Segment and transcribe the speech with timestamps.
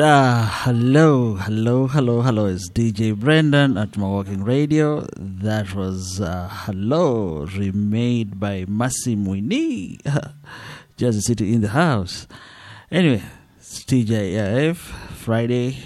[0.00, 2.46] Uh, hello, hello, hello, hello.
[2.46, 5.06] It's DJ Brendo at Mawalking Radio.
[5.18, 10.00] That was uh, Hello, remade by Masim Winnie.
[10.96, 12.26] Just City in the house.
[12.90, 13.22] Anyway,
[13.58, 15.76] it's TJF Friday.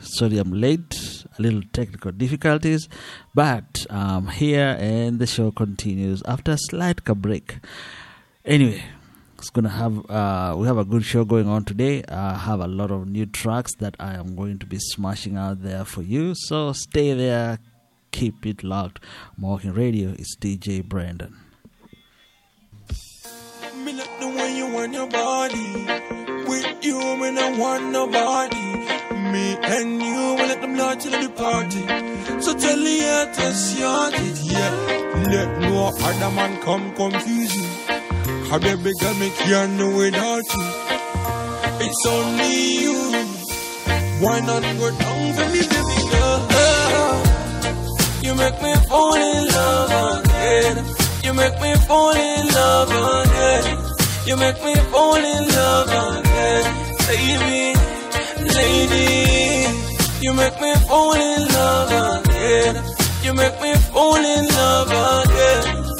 [0.00, 1.24] Sorry I'm late.
[1.38, 2.88] A little technical difficulties.
[3.36, 7.58] But I'm here and the show continues after a slight break.
[8.44, 8.82] Anyway,
[9.40, 12.04] it's gonna have uh, we have a good show going on today.
[12.08, 15.62] I have a lot of new tracks that I am going to be smashing out
[15.62, 16.34] there for you.
[16.34, 17.58] So stay there,
[18.12, 19.00] keep it locked.
[19.38, 21.32] Morgan Radio is DJ Brendo.
[23.82, 25.86] Me like the way you want your body.
[26.46, 28.56] With you, me not want nobody.
[29.32, 31.80] Me and you, we let them know till the party.
[32.42, 35.00] So tell me, haters, you it, yeah.
[35.30, 37.69] Let no other man come confuse.
[38.52, 40.66] A baby girl, me can't do without you.
[41.86, 42.98] It's only you.
[44.22, 46.40] Why not go down for me, baby girl?
[48.24, 50.84] You make me fall in love again.
[51.22, 53.78] You make me fall in love again.
[54.26, 56.64] You make me fall in love again.
[57.06, 57.78] Baby,
[58.58, 59.68] lady.
[60.20, 62.82] You make me fall in love again.
[63.22, 65.99] You make me fall in love again.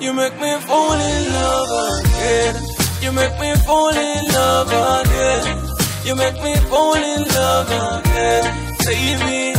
[0.00, 2.54] You make me fall in love again.
[3.02, 4.72] You make me fall in love
[5.06, 5.66] again.
[6.04, 7.70] You make me fall in love
[8.00, 8.44] again.
[8.86, 9.54] Baby,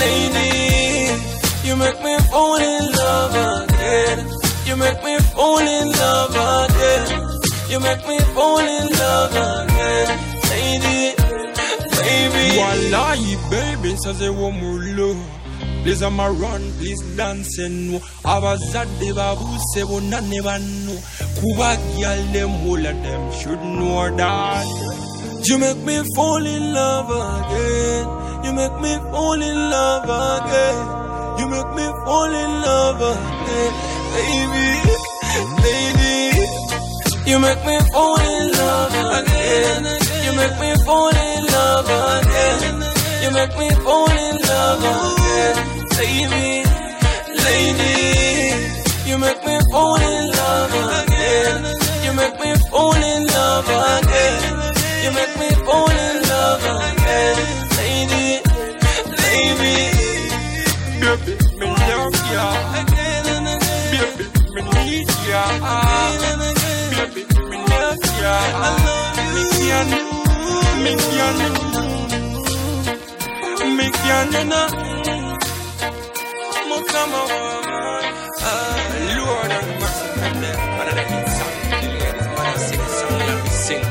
[0.00, 1.22] lady.
[1.66, 3.34] You make me fall in love
[3.68, 4.28] again.
[4.66, 6.36] You make me fall in love
[6.70, 7.40] again.
[7.70, 10.08] You make me fall in love again.
[10.50, 11.14] Lady,
[11.98, 12.58] baby.
[12.58, 15.16] Wallahi, baby, nsaze w'omulo
[15.84, 17.98] please ama run please dance no
[18.34, 20.94] abazadde babuuse bonna ne banno
[21.38, 24.66] kuba gyal them all of them should know that
[25.46, 28.06] You make me fall in love again.
[28.44, 30.78] You make me fall in love again.
[31.38, 33.72] You make me fall in love again,
[34.14, 34.68] baby,
[35.64, 36.16] baby.
[37.30, 39.84] You make me fall in love again.
[40.24, 42.72] You make me fall in love again.
[43.24, 45.56] You make me fall in love again,
[45.98, 46.64] lady.
[49.08, 51.64] You make me fall in love again.
[52.04, 54.40] You make me fall in love again.
[55.04, 57.36] You make me fall in love again,
[57.78, 58.26] lady,
[59.22, 59.78] lady.
[61.00, 62.46] baby me love ya
[62.80, 63.90] Again and again.
[64.08, 64.24] baby
[64.54, 65.44] me need ya
[67.14, 68.36] baby me love ya
[69.34, 69.88] me can
[70.82, 71.36] me can
[73.74, 75.23] me can
[76.74, 77.34] na Mukama wa
[79.16, 80.08] Lord and mercy
[80.76, 83.84] but I need some ladies man I sing let me sing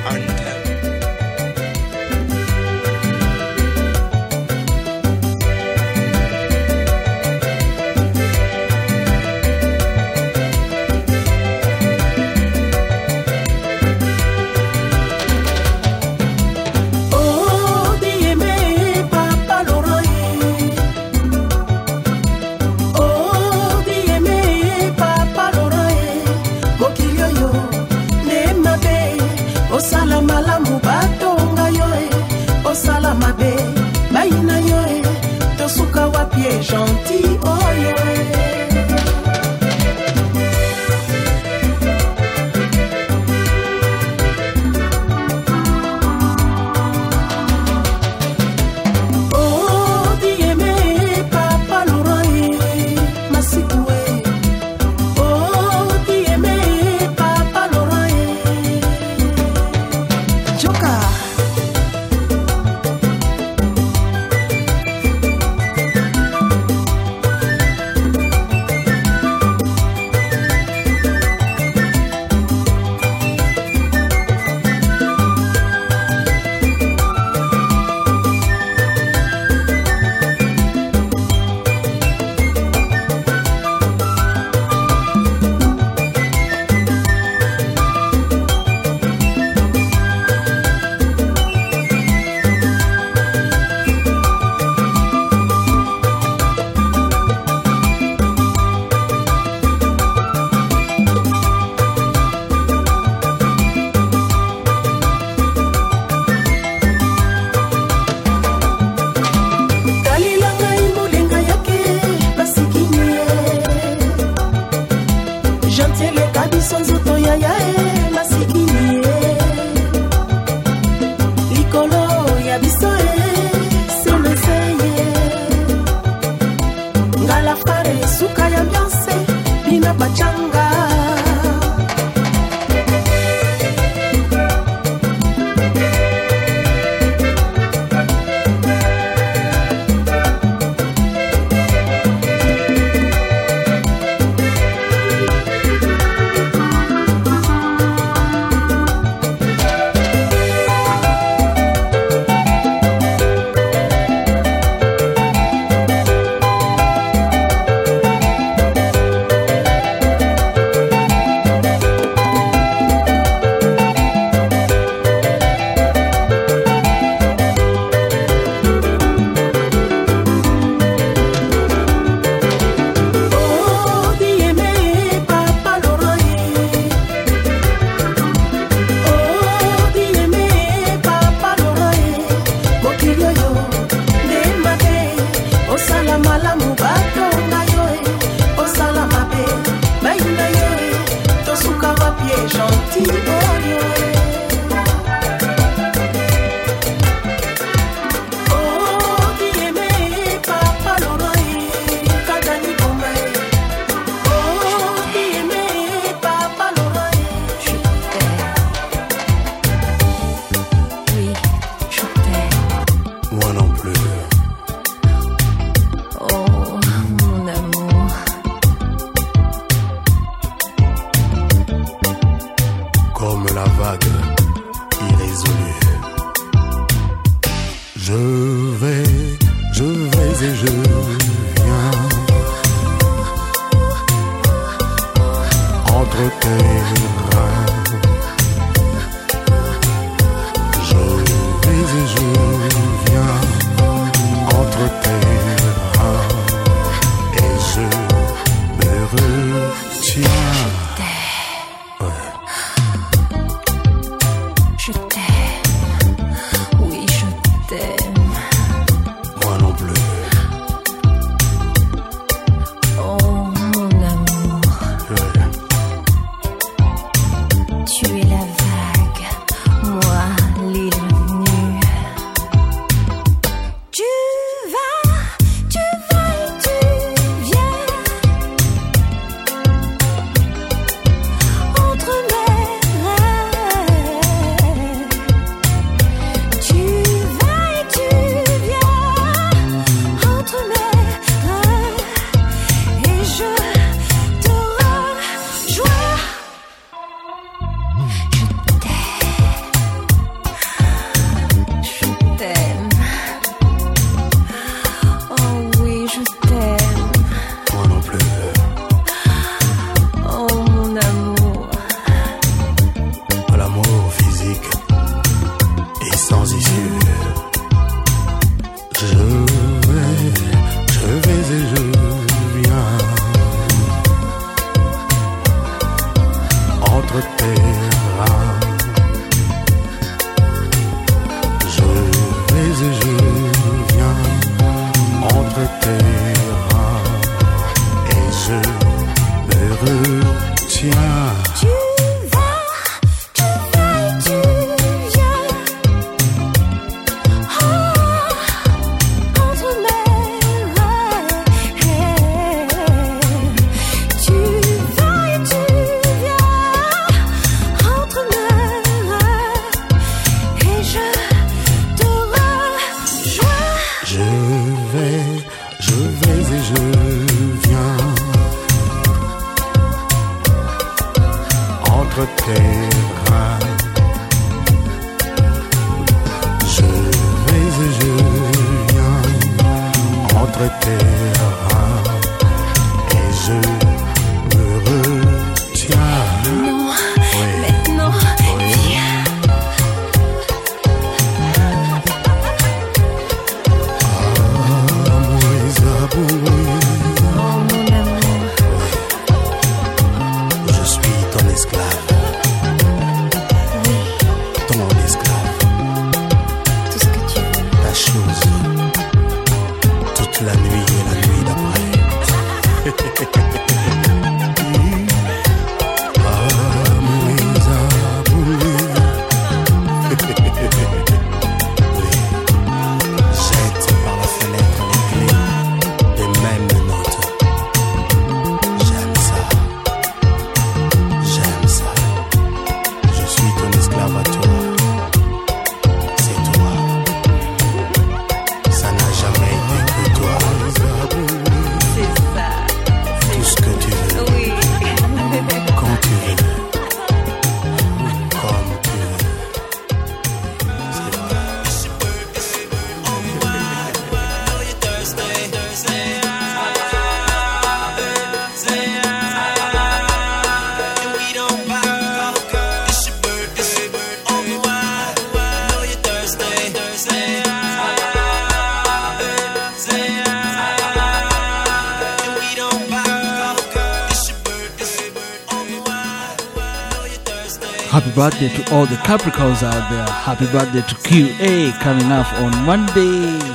[478.84, 483.52] all the Capricorns out there, happy birthday to QA coming up on Monday.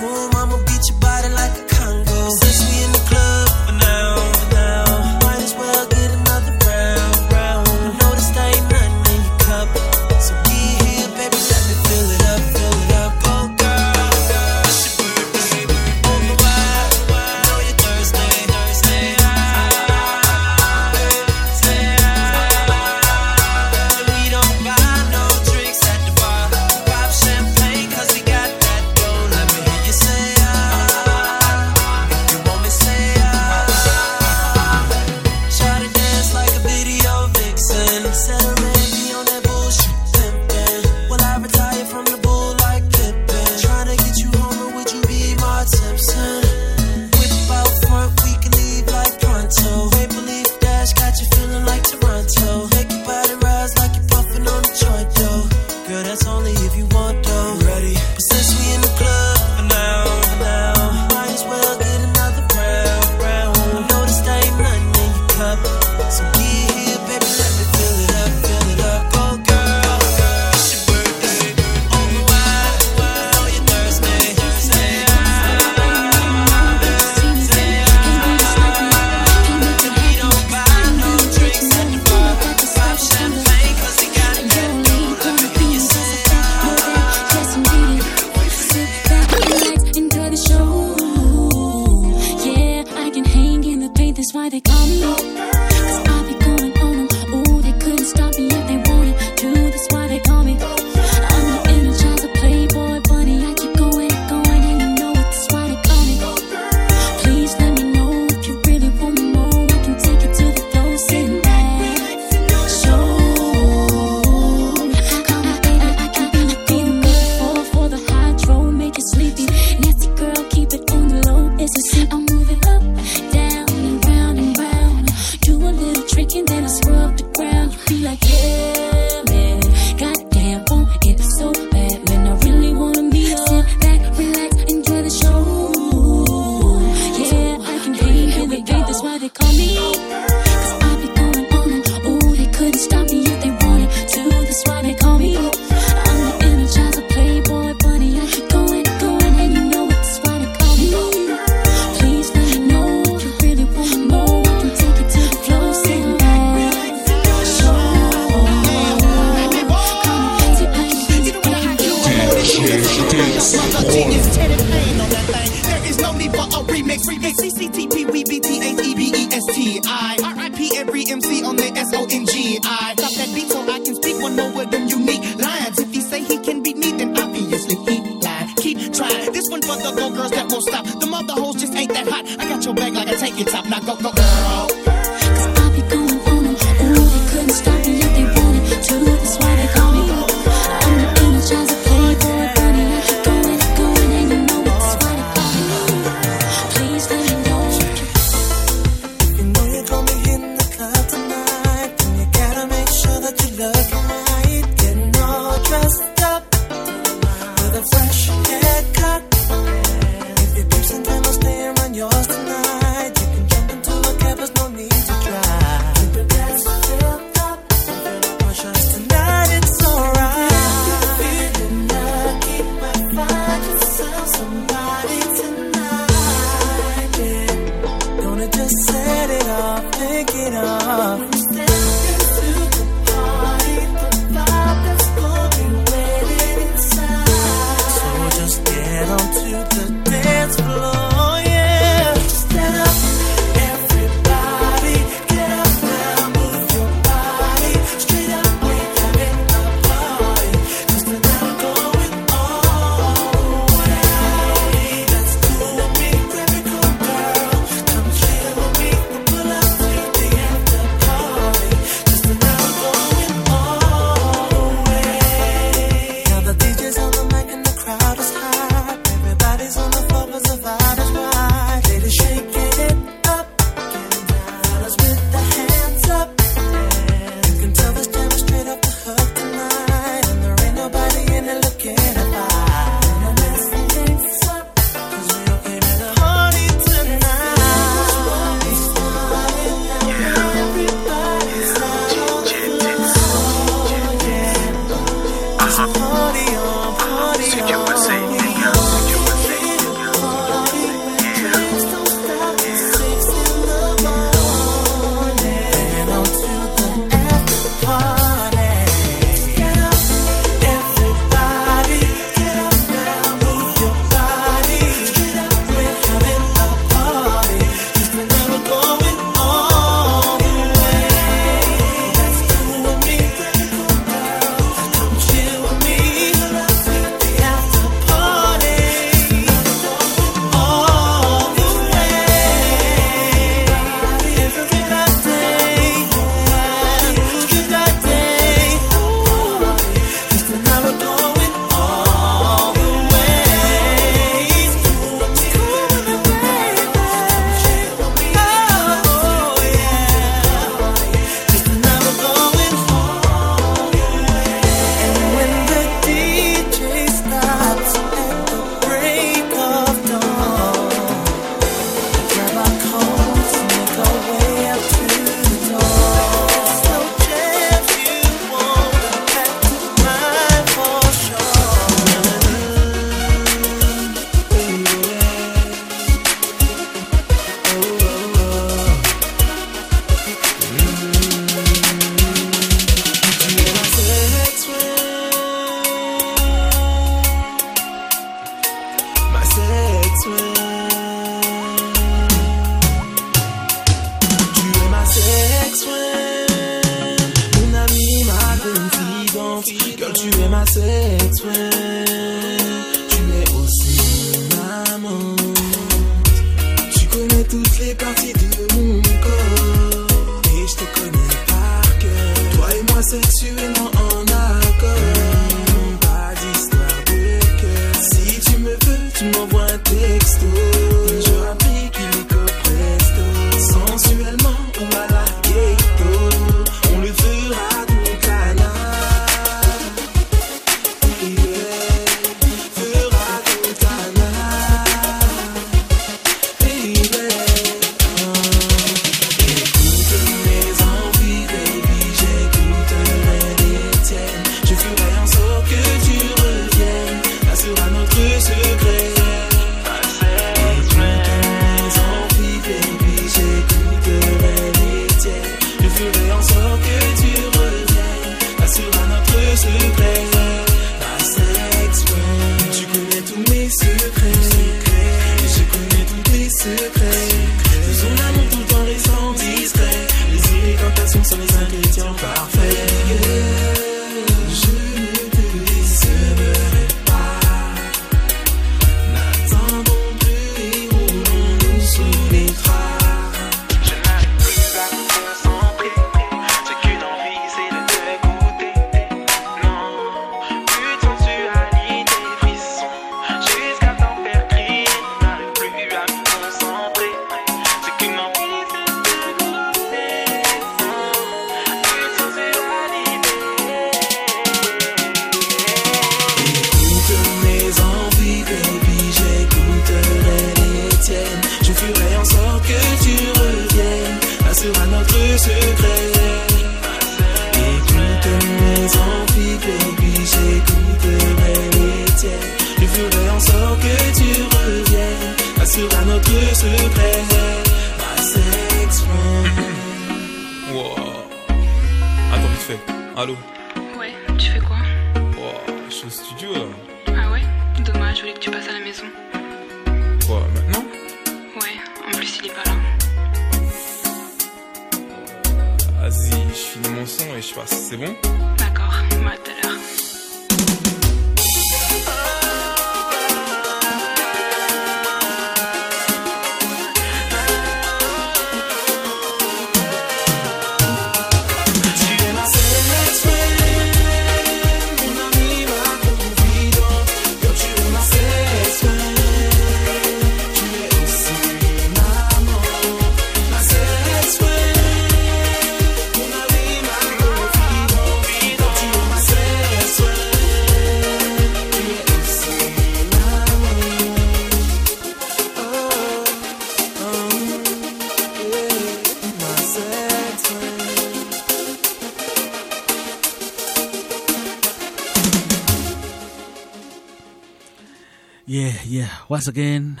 [599.42, 600.00] Once again,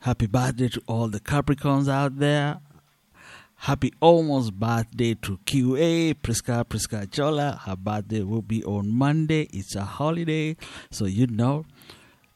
[0.00, 2.58] happy birthday to all the Capricorns out there.
[3.56, 7.60] Happy almost birthday to QA, Priska Priska Chola.
[7.66, 9.42] Her birthday will be on Monday.
[9.52, 10.56] It's a holiday,
[10.90, 11.66] so you know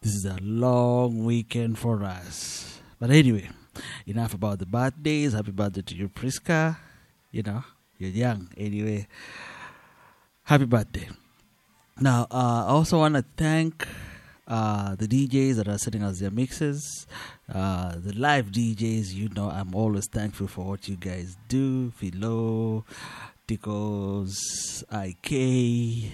[0.02, 2.78] this is a long weekend for us.
[3.00, 3.48] But anyway,
[4.06, 5.32] enough about the birthdays.
[5.32, 6.76] Happy birthday to you, Priska.
[7.30, 7.64] You know,
[7.96, 8.50] you're young.
[8.58, 9.08] Anyway,
[10.42, 11.08] happy birthday.
[11.98, 13.88] Now, uh, I also want to thank
[14.52, 17.06] uh, the DJs that are sending us their mixes.
[17.50, 21.90] Uh, the live DJs, you know, I'm always thankful for what you guys do.
[21.92, 22.84] Philo,
[23.48, 24.36] Ticos,
[24.92, 26.12] IK,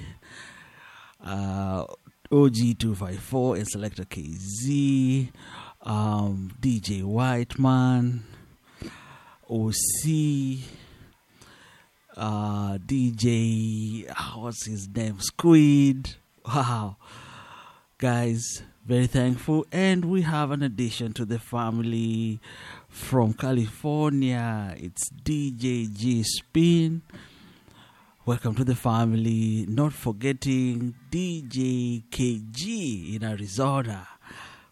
[1.21, 1.85] uh,
[2.31, 5.33] OG254, and Selector KZ,
[5.83, 8.23] um, DJ Whiteman,
[9.51, 10.63] OC,
[12.17, 15.19] uh, DJ, what's his name?
[15.19, 16.15] Squid.
[16.47, 16.99] Wow.
[18.01, 19.67] Guys, very thankful.
[19.73, 22.39] And we have an addition to the family
[22.89, 24.73] from California.
[24.79, 27.03] It's DJ G Spin.
[28.25, 29.67] Welcome to the family.
[29.69, 34.07] Not forgetting DJ KG in Arizona.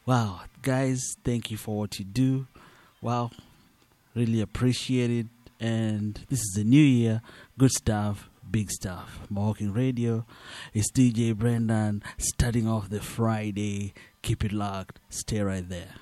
[0.07, 2.47] Wow, guys, thank you for what you do.
[3.03, 3.33] Wow,
[4.15, 5.27] really appreciate it.
[5.59, 7.23] And this is the new year.
[7.59, 9.21] Good stuff, big stuff.
[9.31, 10.27] Walking Radio.
[10.73, 13.95] It's DJ Brendo starting off the Friday.
[14.23, 15.01] Keep it locked.
[15.09, 15.95] Stay right there.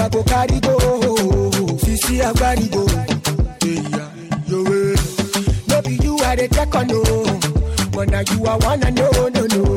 [0.00, 2.86] But na you i go carry go sisi agbanido
[3.66, 4.04] eya
[4.48, 4.96] yowe
[5.68, 7.02] no be you dey check on no.
[7.92, 9.69] But na you i wanna know no no no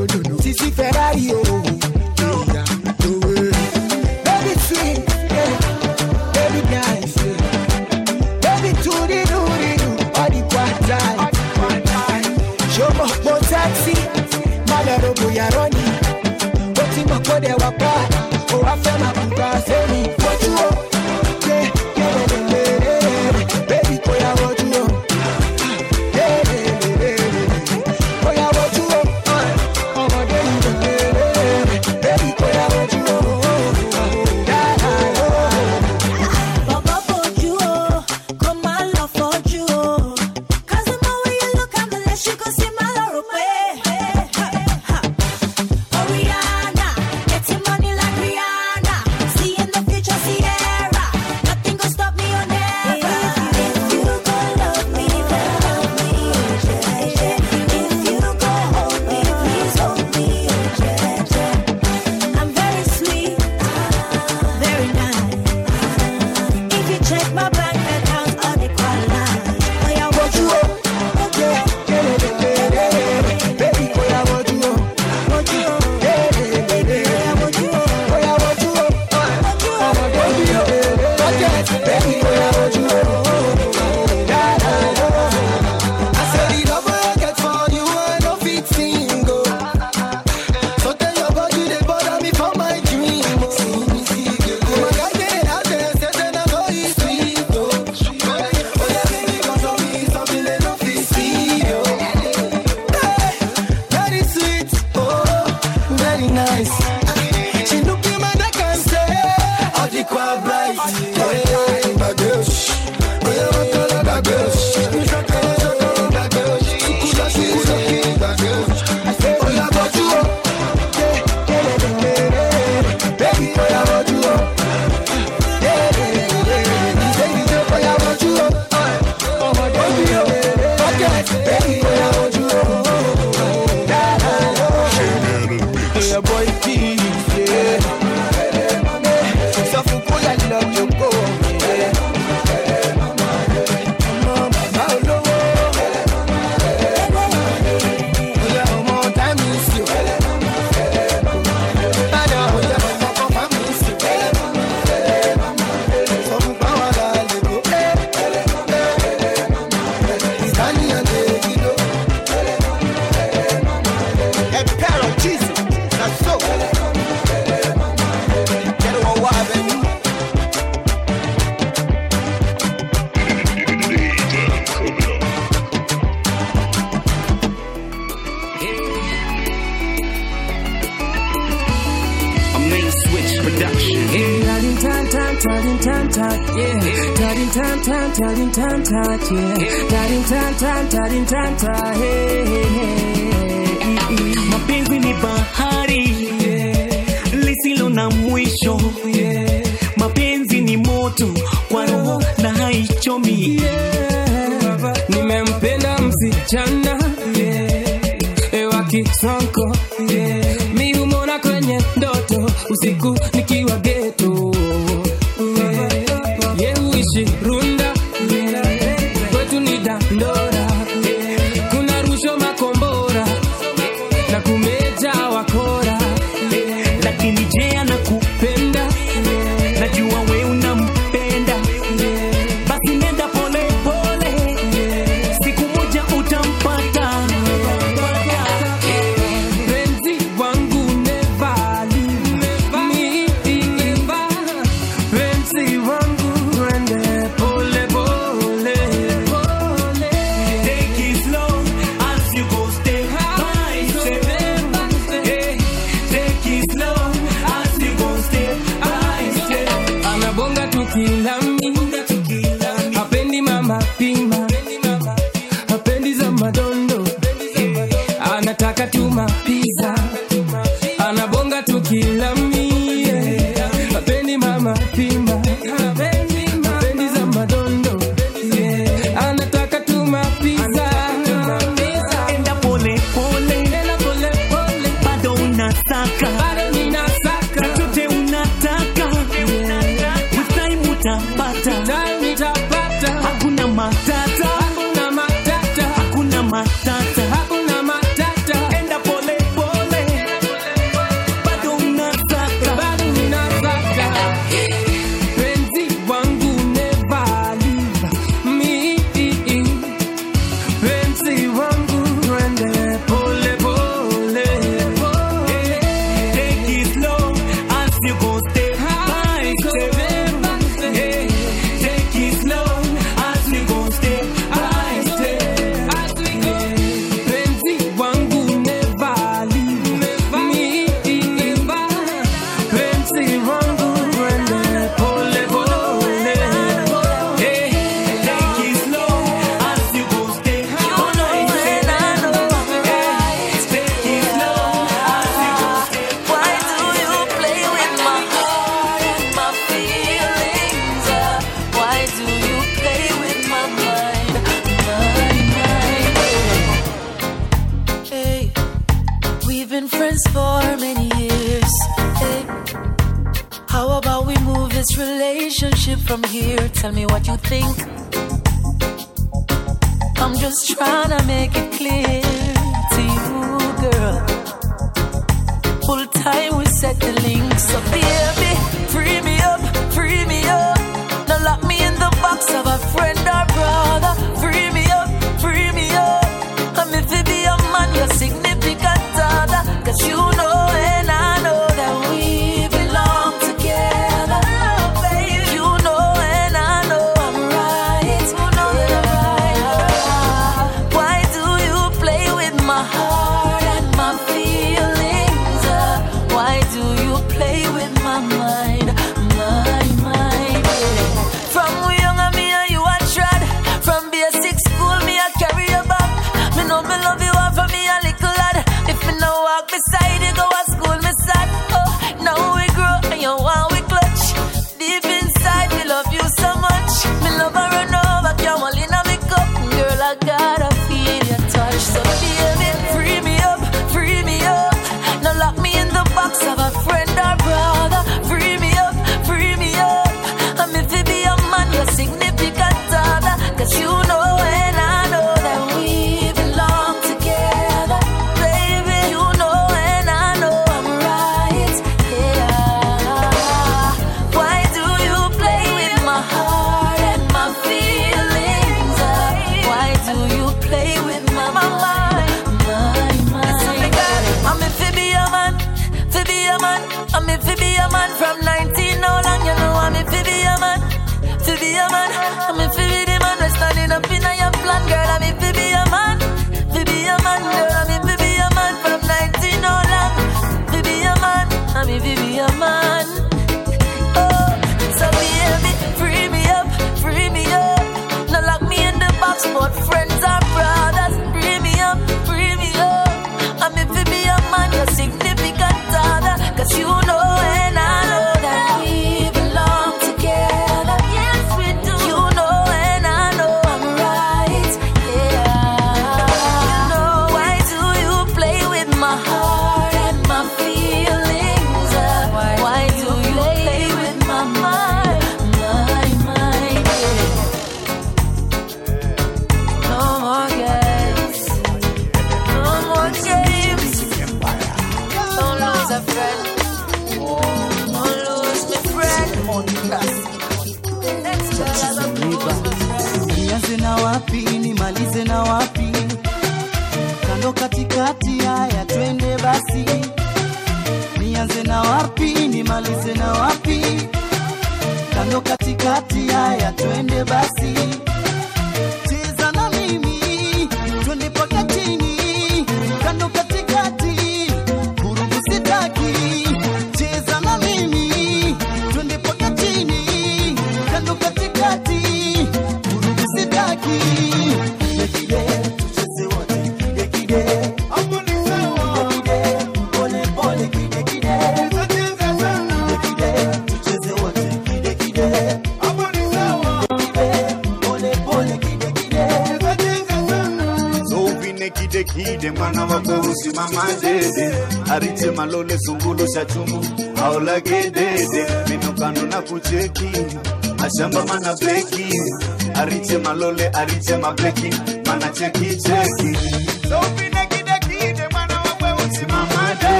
[593.53, 594.69] ariche malole ariche mableki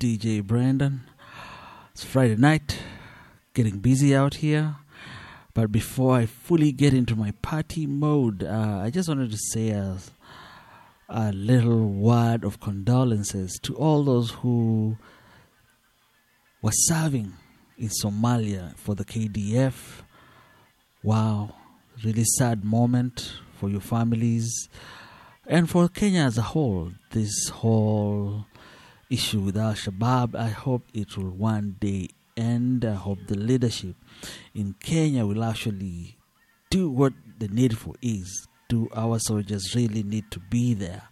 [0.00, 0.98] DJ Brendo.
[1.92, 2.78] It's Friday night,
[3.52, 4.76] getting busy out here.
[5.52, 9.68] But before I fully get into my party mode, uh, I just wanted to say
[9.68, 9.98] a,
[11.10, 14.96] a little word of condolences to all those who
[16.62, 17.34] were serving
[17.76, 20.00] in Somalia for the KDF.
[21.02, 21.54] Wow,
[22.02, 24.70] really sad moment for your families
[25.46, 26.92] and for Kenya as a whole.
[27.10, 28.46] This whole
[29.10, 32.84] issue with Al Shabaab, I hope it will one day end.
[32.84, 33.96] I hope the leadership
[34.54, 36.16] in Kenya will actually
[36.70, 38.46] do what the needful is.
[38.68, 41.02] Do our soldiers really need to be there?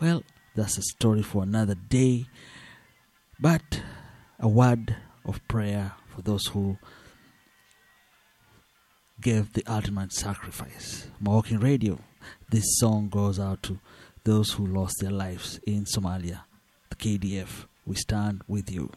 [0.00, 0.22] Well,
[0.54, 2.26] that's a story for another day.
[3.38, 3.82] But
[4.38, 6.78] a word of prayer for those who
[9.20, 11.08] gave the ultimate sacrifice.
[11.20, 11.98] Walking Radio,
[12.50, 13.78] this song goes out to
[14.24, 16.42] those who lost their lives in Somalia.
[17.00, 18.90] KDF, we stand with you.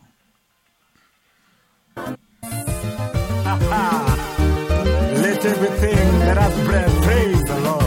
[5.23, 6.53] Let everything that has
[7.05, 7.82] praise the Lord.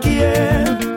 [0.00, 0.87] que é.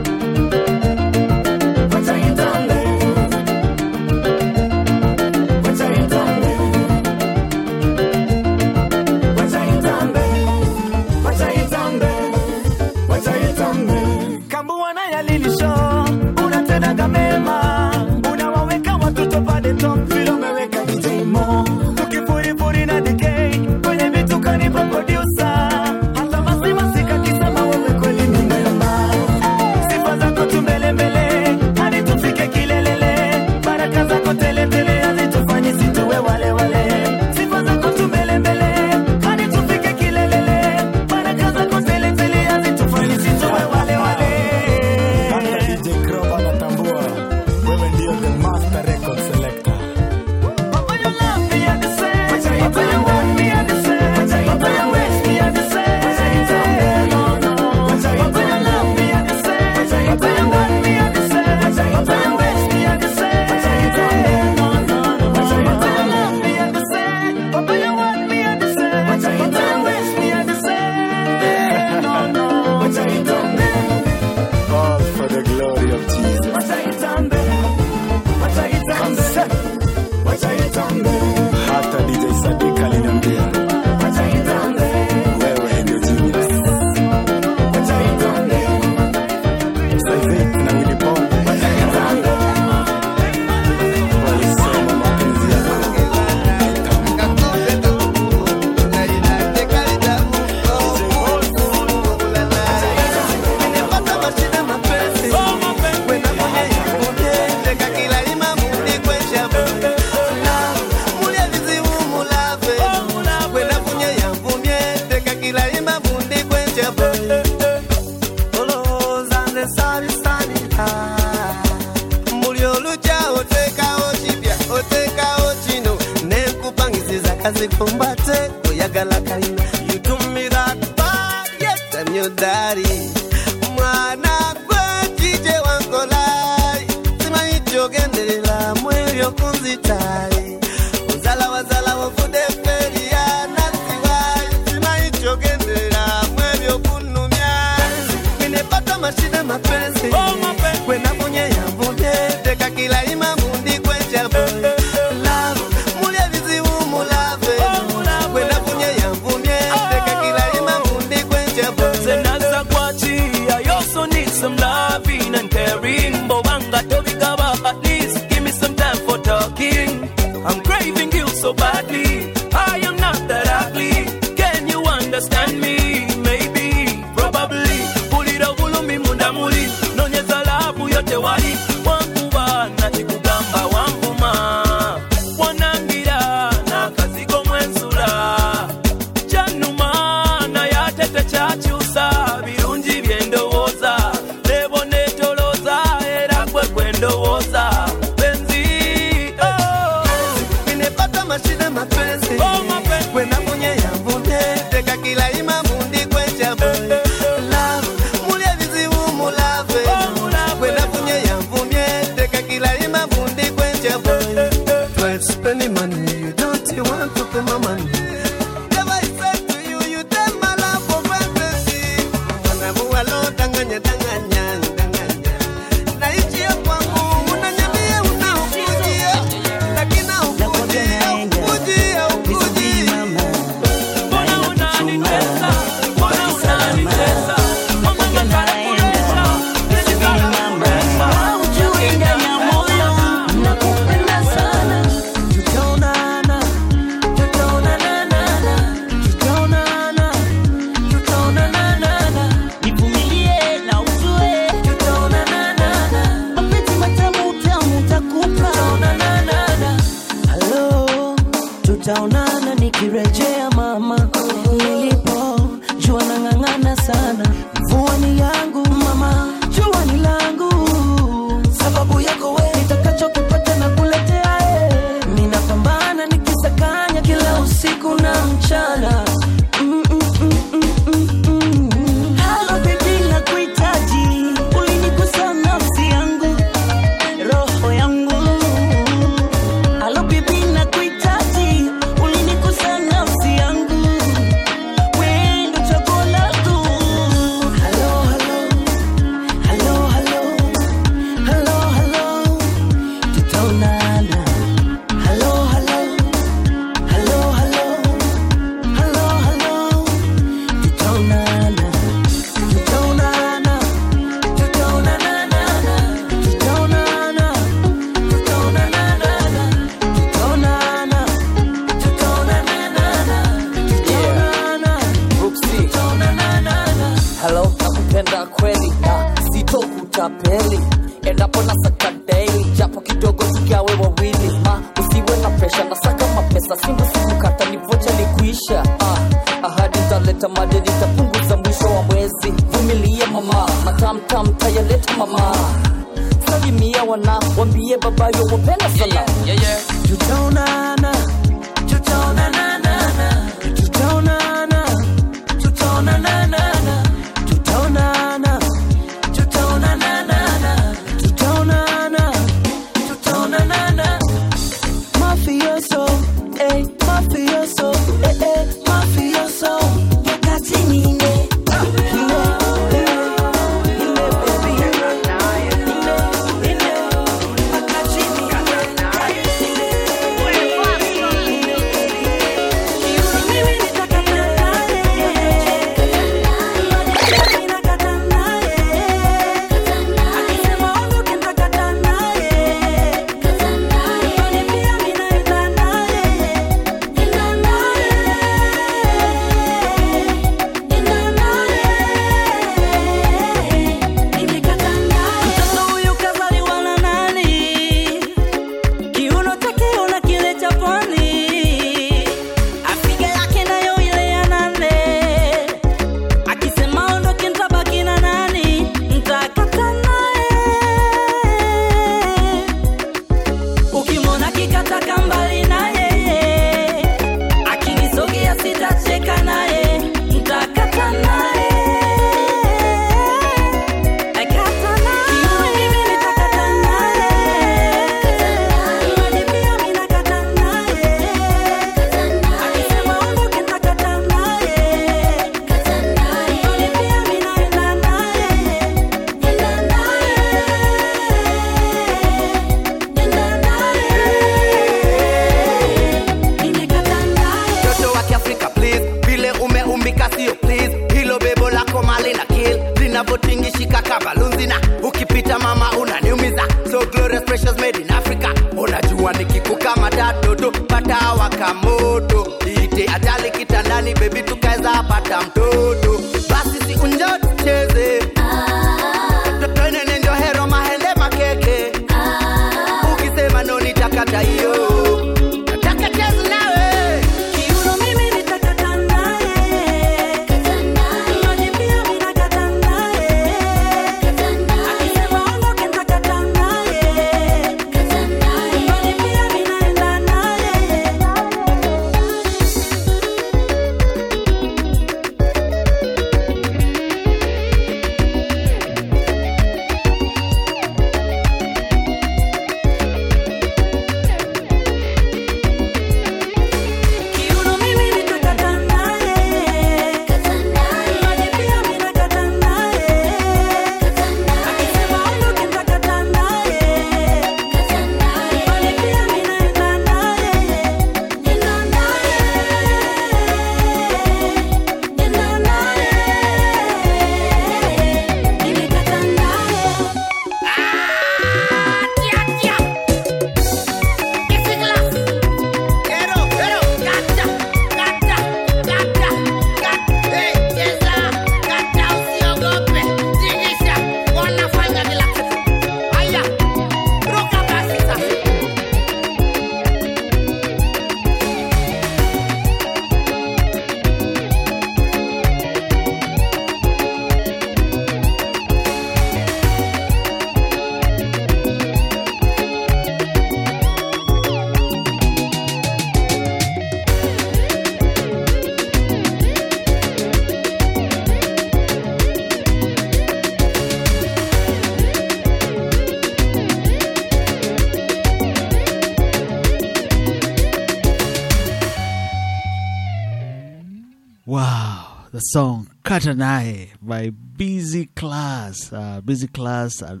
[599.06, 600.00] Busy Class, uh,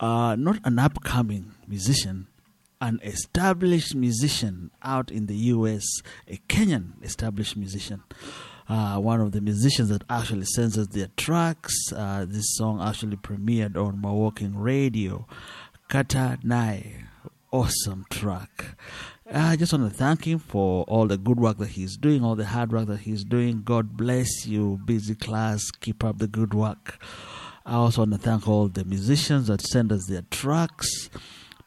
[0.00, 2.26] uh, not an upcoming musician,
[2.80, 5.84] an established musician out in the US,
[6.28, 8.02] a Kenyan established musician.
[8.68, 11.74] Uh, one of the musicians that actually censors their tracks.
[11.94, 15.26] Uh, this song actually premiered on Mawalking radio.
[15.88, 17.04] Kata Nai,
[17.52, 18.76] awesome track.
[19.32, 22.34] I just want to thank him for all the good work that he's doing, all
[22.34, 23.62] the hard work that he's doing.
[23.62, 25.70] God bless you, busy class.
[25.70, 26.98] Keep up the good work.
[27.74, 31.10] I also want to thank all the musicians that send us their tracks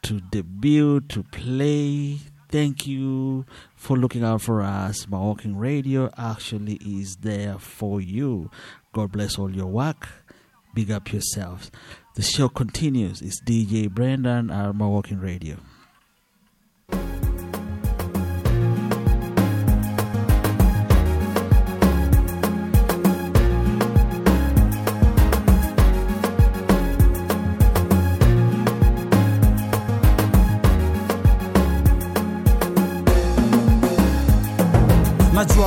[0.00, 2.16] to debut, to play.
[2.48, 3.44] Thank you
[3.76, 5.04] for looking out for us.
[5.04, 8.50] Mawalking Radio actually is there for you.
[8.94, 10.08] God bless all your work.
[10.74, 11.70] Big up yourselves.
[12.14, 13.20] The show continues.
[13.20, 15.58] It's DJ Brendo at Mawalking Radio.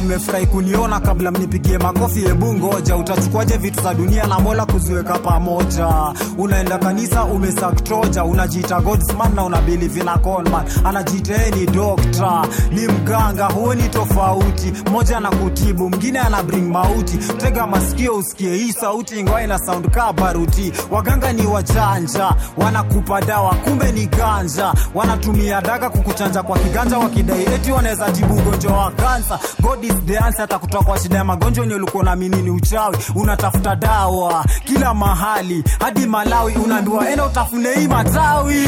[0.01, 2.95] Najua mmefurahi kuniona kabla mnipigie makofi hebu ngoja.
[2.95, 6.13] Utachukuaje vitu za dunia na mola kuziweka pamoja?
[6.37, 13.89] Unaenda kanisa umesaktoja unajiita godsman na unabilivi na conman anajiita ni dokta ni mganga huoni
[13.89, 14.73] tofauti.
[14.89, 17.17] Mmoja anakutibu mwingine ana bring mauti.
[17.17, 20.71] Tega masikio usikie hii sauti ingawa ina sound kaa baruti.
[20.91, 24.73] Waganga ni wachanja wanakupa dawa kumbe ni ganja.
[24.95, 29.39] Wanatumia daga kukuchanja kwa kiganja wakidai eti wanaweza tibu ugonjwa wa kansa.
[29.61, 32.97] God is the answer atakutoa kwa shida ya magonjwa yenye ulikuwa unaamini ni uchawi.
[33.15, 38.67] Unatafuta dawa kila mahali hadi malawi unaambiwa enda utafune hii matawi.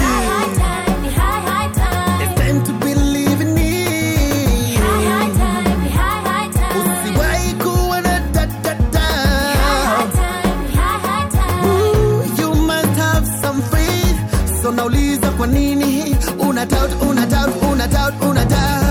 [16.39, 18.82] Una doubt, una doubt, una doubt, una doubt.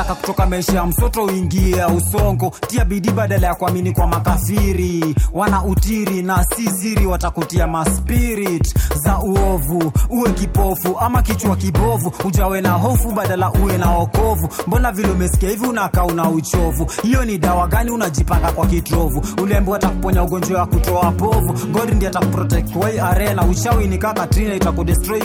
[0.00, 2.52] Unataka kutoka maisha ya msoto uingie usongo.
[2.66, 5.14] Tia bidii badala ya kuamini kwa makafiri.
[5.32, 8.74] Wana utiri na si siri watakutia maspirit
[9.04, 9.92] za uovu.
[10.10, 12.12] Uwe kipofu ama kichwa kibovu.
[12.24, 16.86] Ujawe na hofu badala uwe na okovu mbona vile umesikia hivi unakaa una uchovu?
[17.02, 19.22] Hiyo ni dawa gani unajipanga kwa kitrovu?
[19.42, 21.52] Ulembo atakuponya ugonjwa wa kutoa povu.
[21.72, 23.44] God ndi atakuprotect arena.
[23.44, 24.54] Uchawi ni kaka trina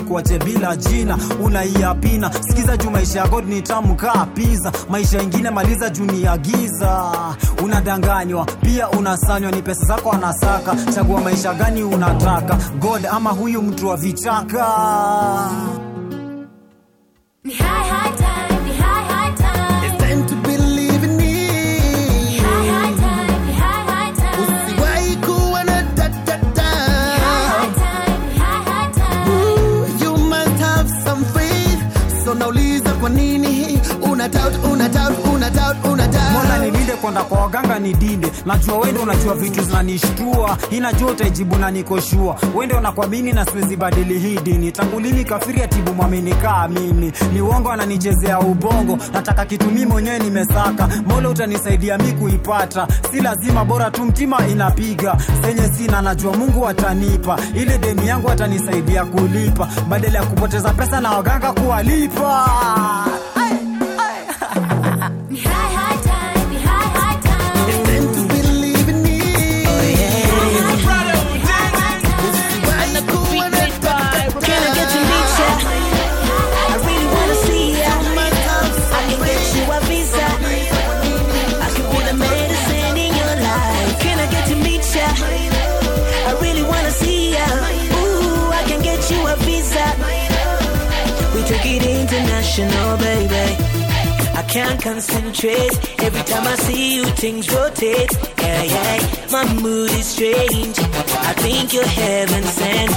[0.08, 1.18] kuache bila jina.
[1.44, 2.32] Unaiapina.
[2.34, 4.26] Sikiza juu maisha ya god ni tamu kaa
[4.72, 7.12] pizza maisha ingine maliza juu ni ya giza.
[7.64, 10.76] Unadanganywa pia unasanywa ni pesa zako anasaka.
[10.96, 14.66] Chagua maisha gani unataka god ama huyu mtu wa vichaka?
[17.48, 18.25] It's
[36.32, 38.32] mbona nilinde kwenda kwa waganga ni dinde?
[38.46, 40.58] Najua wende unajua vitu zinanishtua.
[40.72, 44.72] Inajua utaijibu na nikoshua wende unakwamini na siwezi badili hii dini.
[44.72, 47.12] Tangu lini kafiri atibu mwamini kaa mimi?
[47.34, 48.98] Ni uongo ananichezea ubongo.
[49.14, 50.90] Nataka kitu mimi mwenyewe nimesaka.
[51.08, 52.88] Mola utanisaidia mi kuipata?
[53.12, 55.16] Si lazima bora tu mtima inapiga.
[55.42, 57.40] Senye sina najua mungu atanipa.
[57.56, 59.68] Ile deni yangu atanisaidia kulipa.
[59.90, 62.46] Badala ya kupoteza pesa na waganga kuwalipa
[92.58, 93.56] international, baby.
[94.34, 96.02] I can't concentrate.
[96.02, 98.12] Every time I see you, things rotate.
[98.40, 99.28] Yeah, yeah.
[99.32, 100.78] My mood is strange.
[100.80, 102.92] I think you're heaven sent.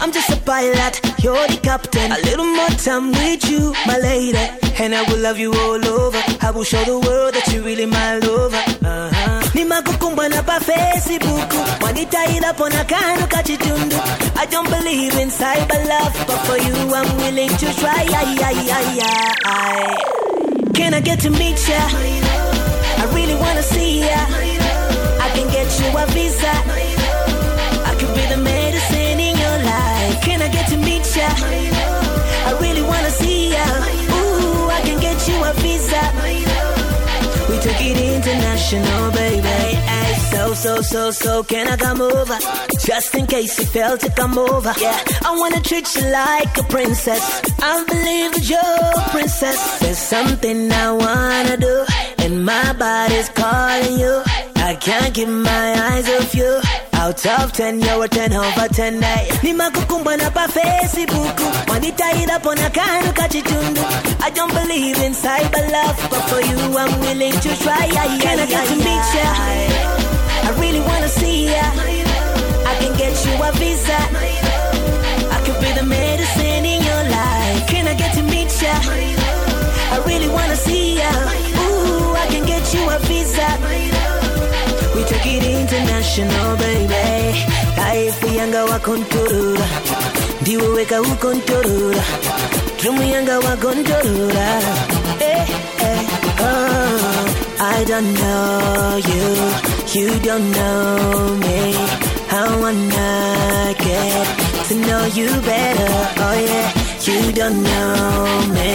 [0.00, 2.10] I'm just a pilot, you're the captain.
[2.12, 4.71] A little more time with you, my lady.
[4.82, 6.20] And I will love you all over.
[6.40, 8.56] I will show the world that you're really my lover.
[8.82, 9.40] Uh-huh.
[9.54, 11.50] nimakukumbwa na pa facebook.
[11.82, 13.96] Wanitaila pona kanu kachitundu
[14.42, 18.02] i don't believe in cyber love but for you i'm willing to try.
[20.74, 21.82] Can i get to meet ya?
[23.02, 24.26] I really wanna see ya.
[25.24, 26.54] I can get you a visa.
[27.86, 30.22] I could be the medicine in your life.
[30.24, 31.28] Can i get to meet ya?
[32.48, 34.01] I really wanna see ya
[38.22, 39.48] international, baby.
[39.48, 40.14] Hey.
[40.32, 42.38] So, so, so, so, can I come over?
[42.86, 44.72] Just in case you fail to come over.
[44.80, 47.22] Yeah, I wanna treat you like a princess.
[47.60, 49.80] I believe that you're a princess.
[49.80, 51.84] There's something I wanna do,
[52.18, 54.22] and my body's calling you.
[54.56, 56.91] I can't keep my eyes off you.
[57.02, 59.26] Out of ten, you're a ten over ten eh.
[59.42, 61.34] Nimakukumbana pa Facebook.
[61.66, 63.82] Wanita tied up on a kanu kachitundu
[64.22, 68.38] I don't believe in cyber love But for you I'm willing to try yeah, Can
[68.38, 69.28] I get to meet ya?
[70.46, 71.66] I really wanna see ya.
[72.70, 73.98] I can get you a visa.
[75.34, 77.66] I could be the medicine in your life.
[77.66, 78.74] Can I get to meet ya?
[79.90, 81.10] I really wanna see ya.
[81.10, 84.01] Ooh, I can get you a visa
[85.36, 87.44] it international baby.
[87.76, 89.66] Taifu yanga wakontorora
[90.40, 92.02] ndiwe weka ukontorora
[92.82, 94.48] drumu yanga wakontorora
[95.20, 95.48] eh,
[95.80, 96.00] eh,
[96.40, 97.78] oh.
[97.78, 99.26] i don't know you.
[99.94, 101.74] You don't know me.
[102.30, 104.26] I wanna get
[104.68, 105.94] to know you better?
[106.24, 106.72] Oh yeah.
[107.06, 108.72] You don't know me.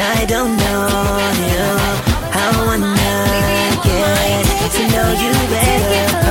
[0.00, 0.88] I don't know
[1.52, 1.66] you.
[2.32, 2.97] I wanna
[4.70, 6.27] to know you better.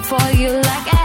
[0.00, 0.97] before you like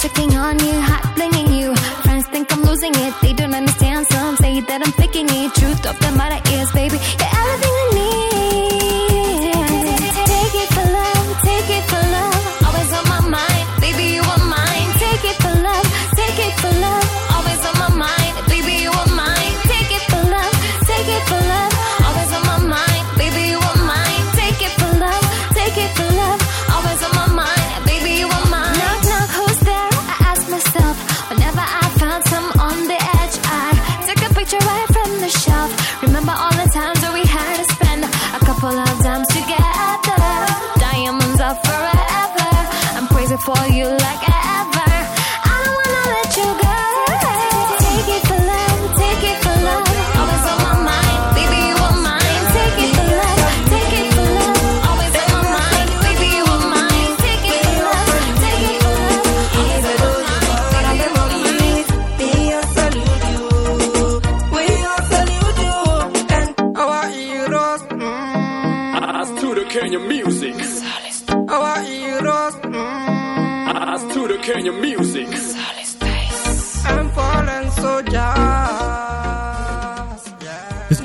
[0.00, 0.99] checking on you.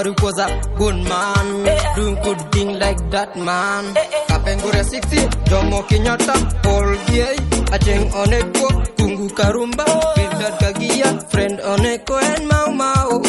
[0.00, 0.46] baru kuza,
[0.80, 1.46] bun good man
[1.96, 3.84] Doing good thing like that man.
[3.92, 4.24] Eh, eh.
[4.32, 6.32] Kapeng gure 60 Jomo kinyata
[6.64, 7.36] Paul Giai
[7.68, 9.84] ajeng Oneko kungu Karumba.
[9.84, 10.00] Oh.
[10.16, 13.20] Bildad Kagia Friend Oneko and Mau Mau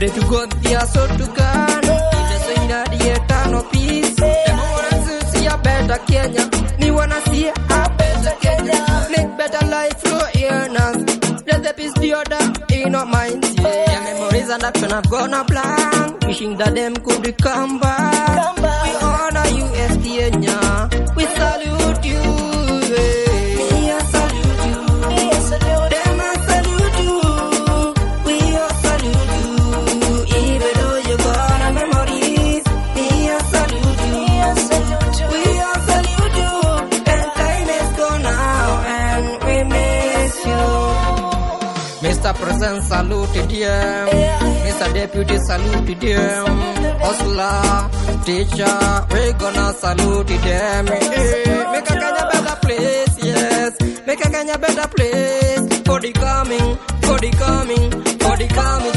[0.00, 1.82] pray to God, yeah, so to God.
[1.82, 2.80] Just so in the
[3.12, 4.14] eternal peace.
[4.16, 4.96] Them wanna
[5.32, 6.44] see- a better Kenya.
[6.80, 8.80] Me wanna see a better Kenya.
[9.14, 10.96] Make better life flow in us.
[11.48, 12.42] Let the peace the order
[12.76, 13.48] in our minds.
[13.58, 16.24] Yeah, memories and action have gone a blank.
[16.26, 18.56] Wishing that them could come back.
[18.84, 20.69] We honor you, as Kenya.
[43.32, 44.08] Saluted them.
[44.66, 44.92] Mr.
[44.94, 46.46] Deputy saluted them.
[47.00, 47.90] Hustler,
[48.24, 50.88] teacher, we gonna salute them.
[50.88, 53.80] Eh, Make a Kenya better place, yes.
[54.06, 56.76] Make a Kenya better place for the coming,
[57.06, 58.92] for the coming, for the coming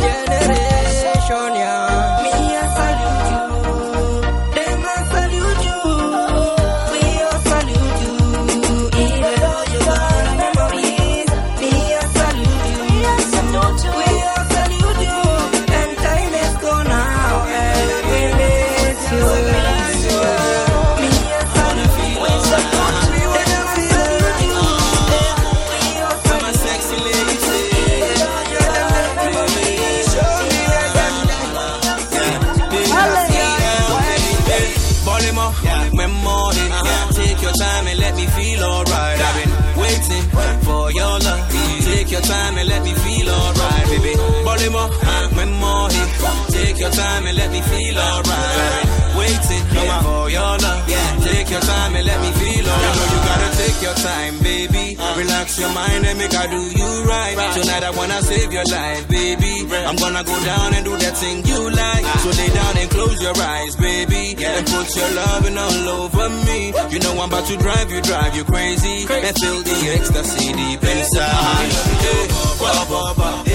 [47.13, 48.73] time and let me feel alright.
[48.73, 49.65] I've been waiting
[50.03, 50.81] for your love.
[51.23, 52.83] Take your time and let me feel alright.
[52.83, 54.85] You know you gotta take your time, baby.
[55.21, 57.35] Relax your mind and make I do you right.
[57.53, 59.53] Tonight I wanna save your life, baby.
[59.87, 62.05] I'm gonna go down and do that thing you like.
[62.23, 64.35] So lay down and close your eyes, baby.
[64.43, 66.73] And put your loving all over me.
[66.89, 69.05] You know I'm about to drive you, drive you crazy.
[69.09, 71.71] And feel the ecstasy deep inside.
[72.05, 72.25] Hey,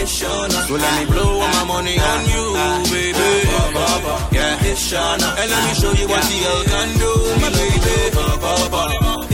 [0.09, 2.45] So let me blow all my money on you,
[2.89, 3.29] baby.
[4.33, 5.29] Yeah, it's Shana.
[5.37, 7.13] And let me show you what the hell can do,
[7.45, 7.93] my baby.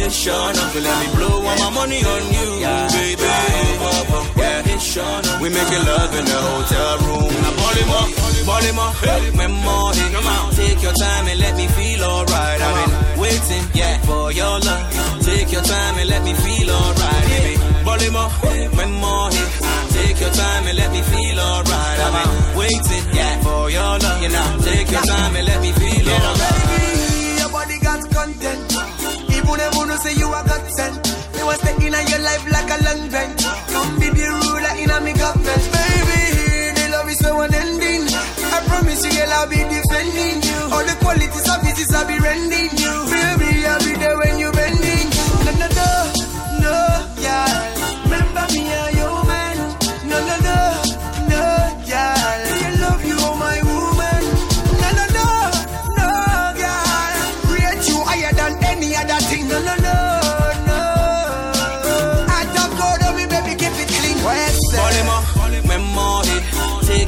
[0.03, 0.63] It's Shana.
[0.75, 2.49] So let me blow all my money on you,
[2.91, 3.23] baby.
[4.35, 5.41] Yeah, it's Shana.
[5.41, 7.31] We making love in the hotel room.
[7.43, 8.11] Now, Baltimore,
[8.45, 8.93] Baltimore,
[9.39, 10.07] memory.
[10.11, 12.61] Come on, take your time and let me feel alright.
[12.61, 15.23] I've been waiting, yeah, for your love.
[15.23, 17.74] Take your time and let me feel alright, baby.
[17.85, 18.31] Baltimore,
[18.77, 19.45] memory.
[19.93, 21.99] Take your time and let me feel alright.
[22.01, 24.23] I've been waiting, yeah, for your love.
[24.23, 26.65] You know, take your time and let me feel alright.
[26.73, 28.63] Baby, your body got content.
[29.31, 30.97] Even them wanna say you a God sent.
[31.37, 33.43] Me was stay in your life like a long bench.
[33.69, 35.65] Come be the ruler in a me government.
[35.77, 36.21] Baby,
[36.81, 38.05] the love is so unending.
[38.09, 40.59] I promise you, girl, I'll be defending you.
[40.73, 42.95] All the qualities of this is I'll be rending you.
[43.13, 44.51] Baby, I'll be there when you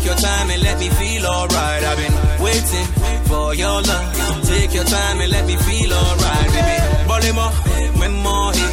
[0.07, 1.83] your time and let me feel alright.
[1.83, 2.87] I've been waiting
[3.27, 4.07] for your love.
[4.47, 6.77] Take your time and let me feel alright, baby.
[7.11, 7.53] Baltimore,
[7.99, 8.67] memory.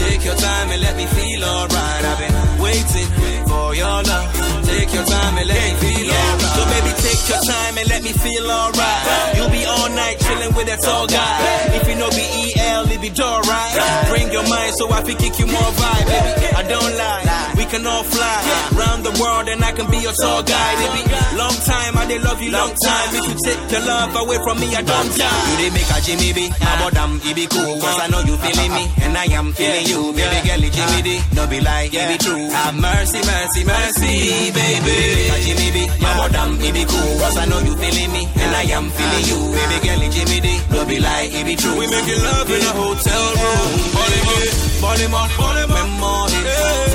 [0.00, 2.02] Take your time and let me feel alright.
[2.08, 3.08] I've been waiting
[3.44, 4.26] for your love.
[4.64, 6.56] Take your time and let me feel alright.
[6.56, 9.36] So baby, take your time and let me feel alright.
[9.36, 11.76] You'll be all night chilling with that tall guy.
[11.76, 12.24] If you know be
[12.56, 14.06] EL, it be door right.
[14.08, 16.48] Bring your mind so I can kick you more vibe, baby.
[16.56, 17.22] I don't lie,
[17.68, 18.40] can all fly
[18.80, 20.78] round the world and I can be your tour guide.
[20.80, 21.02] It be
[21.36, 23.08] long time, I they love you long time.
[23.12, 25.40] If you take your love away from me, I don't die.
[25.48, 27.76] You they make a Jimmy B, about them, it be cool.
[27.80, 31.00] Cause I know you feeling me and I am feeling you, baby girl, it Jimmy
[31.04, 31.08] D.
[31.36, 32.48] No be like, it be true.
[32.48, 34.96] Have mercy, mercy, mercy, baby.
[34.96, 37.12] Make a Jimmy B, about them, it be cool.
[37.20, 40.38] Cause I know you feeling me and I am feeling you, baby girl, it Jimmy
[40.40, 40.48] D.
[40.72, 41.76] No be like, it be true.
[41.76, 43.70] We making love in a hotel room.
[43.92, 44.48] Baltimore,
[44.80, 46.40] Baltimore, Baltimore, memory.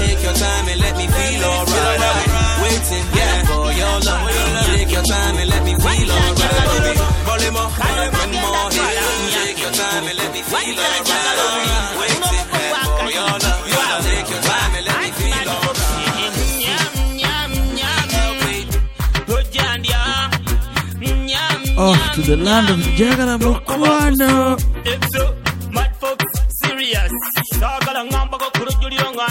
[0.01, 1.99] Take your time and let me feel alright.
[2.64, 4.30] Waiting, yeah, for your love.
[4.72, 6.93] Take your time and let me feel alright, baby.
[7.28, 8.84] Baltimore, memory.
[9.34, 11.97] Take your time and let me feel alright.
[11.99, 14.03] Waiting, yeah, for your love.
[14.07, 15.34] Take your time and let me feel
[21.76, 24.57] Off to the land of Jagara Mukwano.
[25.74, 27.12] Mad folks serious
[27.59, 29.25] sagala ngamba ko kurujuliro nga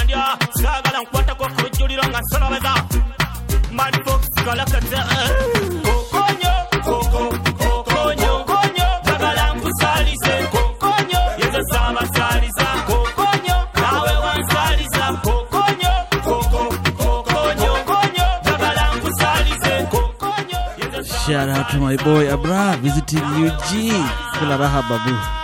[21.26, 23.70] Shout out to my boy Abra visiting UG.
[24.36, 25.41] Kula raha babu.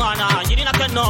[0.00, 1.04] mwana yiri na kɛ nɔ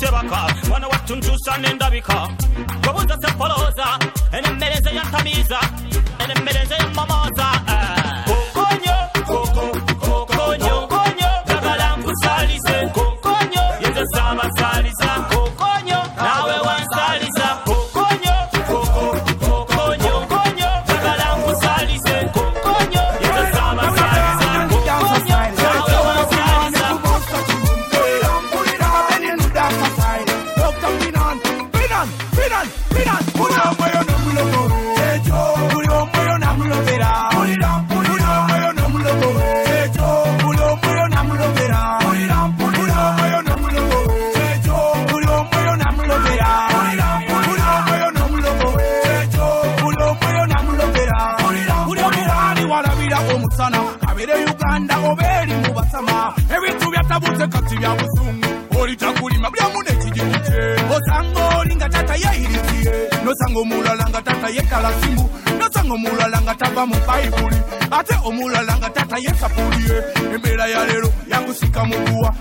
[0.00, 0.40] sebaka.
[0.70, 2.28] Bano wattu nkyusa n'endabika
[68.28, 69.96] omulala nga tatayefa puliye
[70.34, 72.34] embeera ya leero yakusika muguwa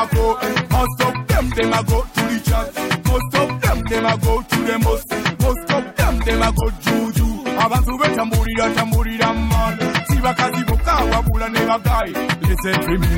[0.00, 0.38] a go.
[0.70, 2.74] Most of them, them a go to the church.
[3.06, 5.08] Most of them, them a go to the most.
[5.40, 7.28] Most of them, them a go juju.
[7.60, 9.78] Abantu betambulira tambulira man.
[10.08, 12.12] Sibakazi boka wabula ne bagai.
[12.48, 13.08] Listen to me,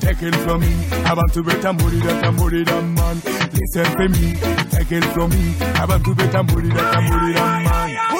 [0.00, 0.72] take it from me.
[1.10, 3.16] Abantu betambulira tambulira man.
[3.52, 4.34] Listen to me,
[4.70, 5.54] take it from me.
[5.82, 8.11] Abantu betambulira tambulira man.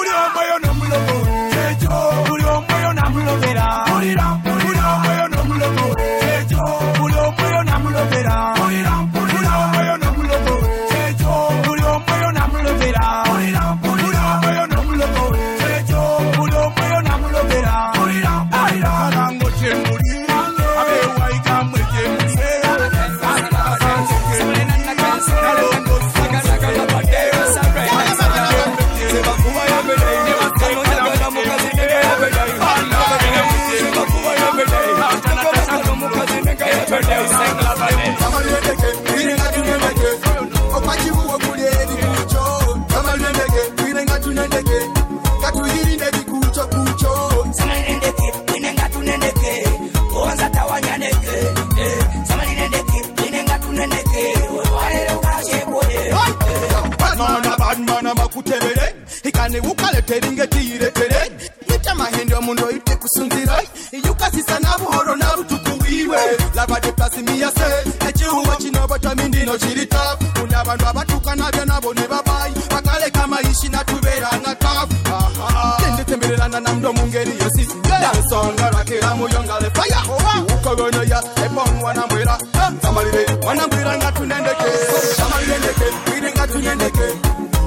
[76.83, 77.67] olukundo mu ngeri yosi
[78.01, 82.37] nansonga lwakira muyongale faya oh, ukobonoya epon wanambwira
[82.81, 84.69] tamalire wanambwira nga tunendeke.
[85.17, 87.07] Tamalire ndeke bwire nga tunendeke.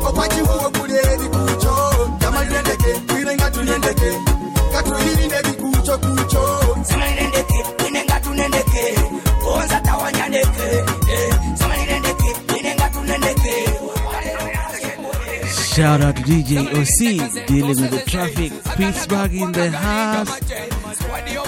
[0.09, 1.46] Okwakiwuwo kulye eriku
[15.77, 18.51] Shout out to DJ OC dealing with the traffic.
[18.77, 20.41] Pittsburgh in the house.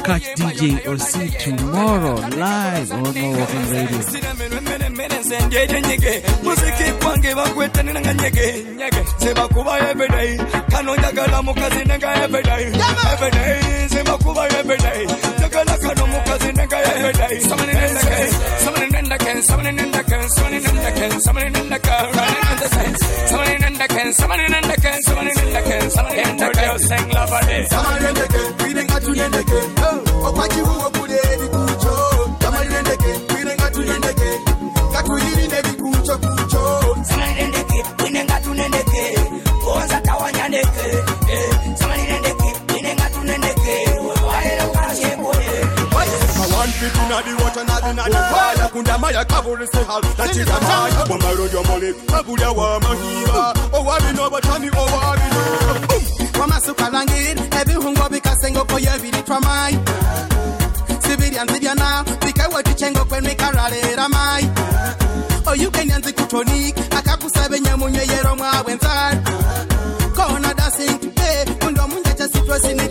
[0.05, 3.33] Catch DJ OC tomorrow live on the
[3.73, 4.29] Radio.
[5.51, 5.65] Yeah,
[16.29, 17.89] case somebody in
[19.09, 23.01] the case somebody in the case somebody in the case running in the sense
[23.31, 26.49] somebody in the case somebody in the case somebody in the case somebody in the
[26.59, 29.59] case sing love a day Samalendeke, kwirenga tulendeke,
[30.27, 31.93] okwakibuwo kule ebikuuco.
[32.43, 34.31] Samalendeke, kwirenga tulendeke,
[34.93, 36.48] katuyirinde bikuuco kuuco.
[36.48, 36.48] Samalendeke,
[46.79, 48.69] Feet inna the water, not inna the fire.
[48.71, 51.03] Kunda maya kaburi se hal, that is a maya.
[51.11, 53.75] Wamba rojo mole, abuya wa mahiba.
[53.75, 55.43] O wabi no batani, o wabi no.
[56.39, 59.75] Wamasuka langir, ebihungo bikasengo koye biritwa mai.
[61.03, 64.49] Sibiri anzibya now, bikawe tichengo kwen mikaralera mai.
[65.49, 69.13] oyukenyanzi kutonik akakusebe nyemunyeyero mwawenza
[70.17, 72.89] kona dancing eh, today undo munjeche sitwesini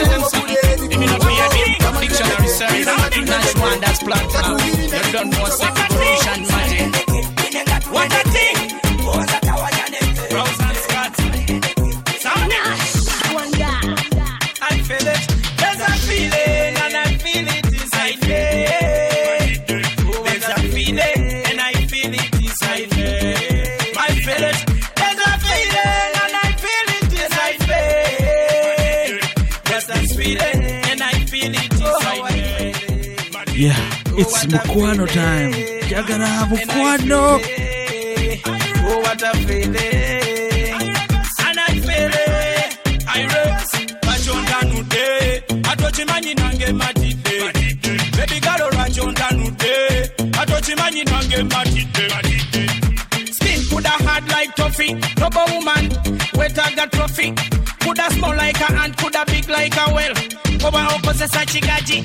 [0.00, 2.86] Give me no fear, big dictionary service.
[2.86, 4.58] Nash one that's platform.
[4.58, 6.88] You don't know say magic.
[7.92, 8.56] What a thing!
[10.32, 11.16] Rose and Scott.
[12.20, 13.34] Sound Nash.
[13.34, 13.80] One guy.
[14.62, 15.39] I feel it.
[33.60, 33.76] Yeah,
[34.16, 35.52] it's Mukwano time.
[35.90, 37.38] Jagara Mukwano.
[38.88, 39.76] Oh, what a feeling.
[41.44, 43.04] And I feel it.
[43.06, 43.74] I race.
[44.00, 45.04] Bachonda nude.
[45.70, 47.52] Atochimanyi nange matide.
[48.16, 49.74] Baby girl, rachonda nude.
[50.40, 52.06] Atochimanyi nange matide.
[53.34, 54.94] Skin coulda hard like toffee.
[55.20, 55.84] Rubber woman,
[56.34, 57.34] wetter got trophy.
[57.80, 60.14] Coulda small like a ant, coulda big like a well.
[60.64, 62.00] Oba okozesa chigaji.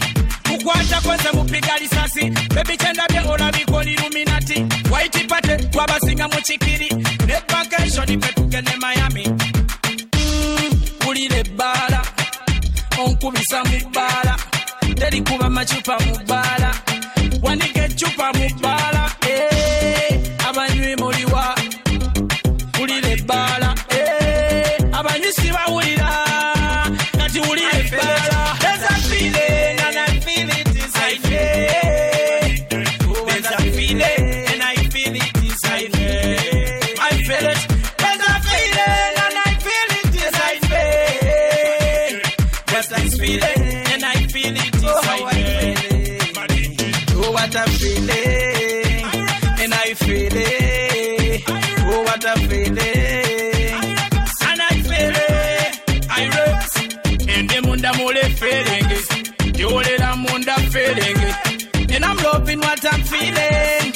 [0.73, 2.29] Kwenze mupiga lisasi.
[2.53, 6.89] Bebi kyendabye olabika oli luminati waiti pate twabasinga mu kikiri
[7.27, 9.23] ne vakation petugende miami.
[11.05, 12.01] Wulira ebbaala
[12.97, 14.35] onkubisa mu bbaala
[14.95, 16.71] terikuba macupa mu bbaala
[17.43, 20.19] wanika ecupa mu bbaala Eh,
[20.49, 21.55] abanywi muliwa
[22.79, 25.94] wulira ebbaala Eh, abanywi bawulira
[60.75, 61.95] feeling it.
[61.95, 63.87] And I'm loving what I'm feeling.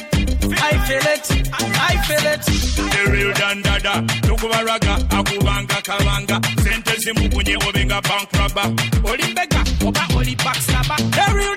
[0.68, 1.26] I feel it.
[1.92, 2.44] I feel it.
[2.94, 3.94] The real dandada.
[4.28, 6.38] Tukubaraga, akubanga kabanga.
[6.64, 8.68] Sente zimukunye obenga bank robber.
[9.12, 11.00] Oli bega, oba oli backstabber.
[11.16, 11.56] The real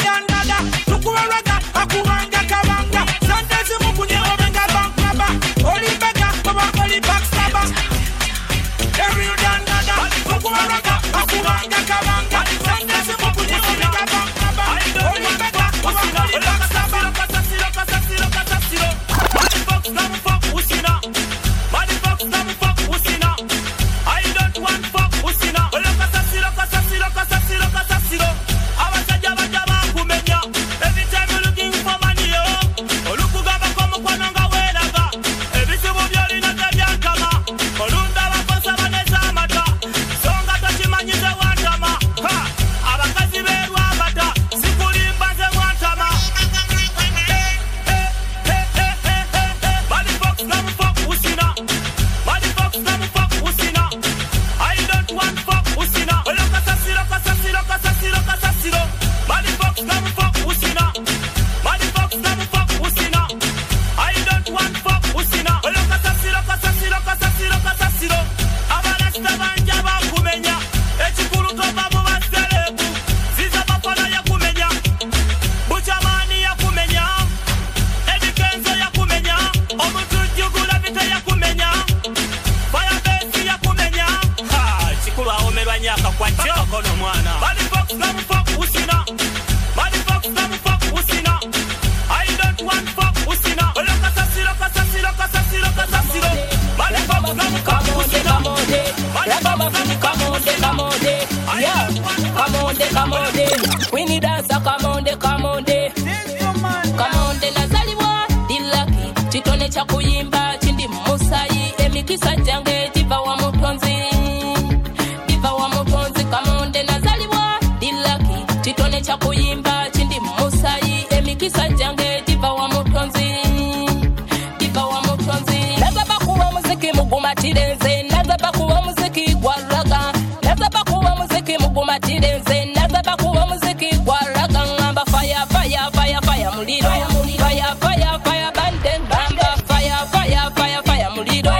[127.62, 130.12] mugumatire nze naza bakuwa muziki gwaraga
[130.42, 136.90] naza bakuwa muziki mugumatire nze naza bakuwa muziki gwaraga ngamba fire fire fire fire muliro.
[136.90, 139.56] Fire fire fire bande ngamba.
[139.68, 141.50] Fire fire fire fire muliro.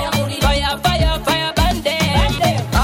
[0.41, 1.97] Fire fire fire bande.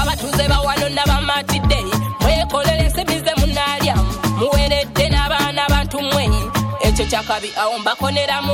[0.01, 1.77] Abatuze bawano nabamatidde
[2.21, 3.95] mwekolere ensimize munalya
[4.39, 6.29] muweredde n'abaana bantu mwe.
[6.81, 8.53] Ekyo kyakabi awo mbakoneramu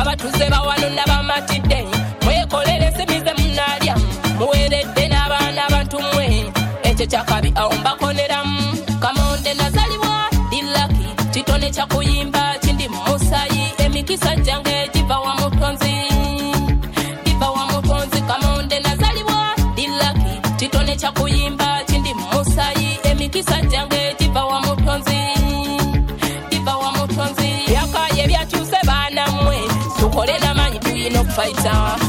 [0.00, 1.84] abatuze bawano nabamatidde
[7.06, 15.34] kyakabi awo mbakoneramu kamonde nazaliwa dilaki kitone kya kuyimba kindi musayi emikisa gyange giva wa
[15.34, 15.94] mutonzi.
[17.24, 24.60] Giva wa mutonzi kamonde nazaliwa dilaki kitone kya kuyimba kindi musayi emikisa gyange giva wa
[24.60, 25.18] mutonzi.
[26.50, 27.50] Giva wa mutonzi.
[27.68, 29.58] Byakaye byakyuse baana mmwe
[30.00, 31.22] tukole namanyi tuyina ah?
[31.22, 32.03] okufaita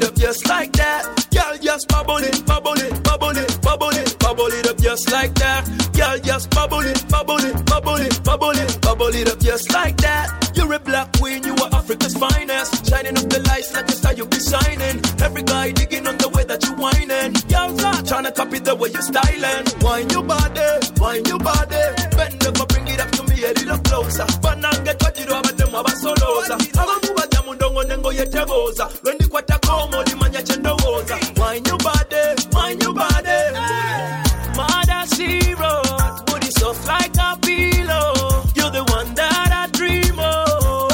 [0.00, 1.04] it, up just like that.
[1.32, 5.34] Girl, just bubble it, bubble it, bubble it, bubble it, bubble it up just like
[5.34, 5.64] that.
[5.92, 9.96] Girl, just bubble it, bubble it, bubble it, bubble it, bubble it up just like
[9.98, 10.52] that.
[10.54, 12.88] You're a black queen, you are Africa's finest.
[12.88, 15.00] Shining up the lights like a star, you be shining.
[15.22, 17.32] Every guy digging on the way that you whining.
[17.48, 19.64] Girls are trying to copy the way you're styling.
[19.80, 20.68] Wine your body,
[20.98, 21.84] wine your body.
[22.16, 24.26] Bend over, bring it up to me a little closer.
[36.86, 38.44] Like a pillow.
[38.54, 40.90] You're the one that I dream of.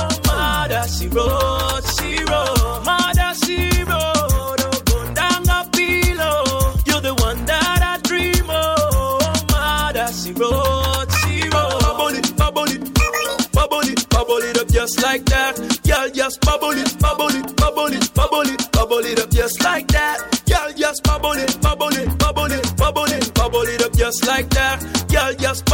[1.82, 2.44] Zero.
[4.56, 6.74] Dogondanga pillow.
[6.86, 8.76] You're the one that I dream of.
[14.56, 15.56] Up just like that.
[15.86, 16.98] Girl, just bubble it,
[19.20, 20.18] up just like that.
[20.48, 21.60] Girl, just bubble it
[23.82, 24.95] up just like that.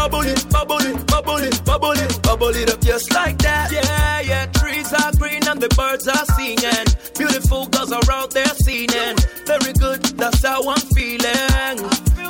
[0.03, 3.71] Bubble it, bubble it, bubble it, bubble it, bubble it up just like that.
[3.71, 6.87] Yeah, yeah, trees are green and the birds are singing.
[7.17, 9.17] Beautiful girls are out there singing.
[9.47, 11.79] Very good, that's how I'm feeling.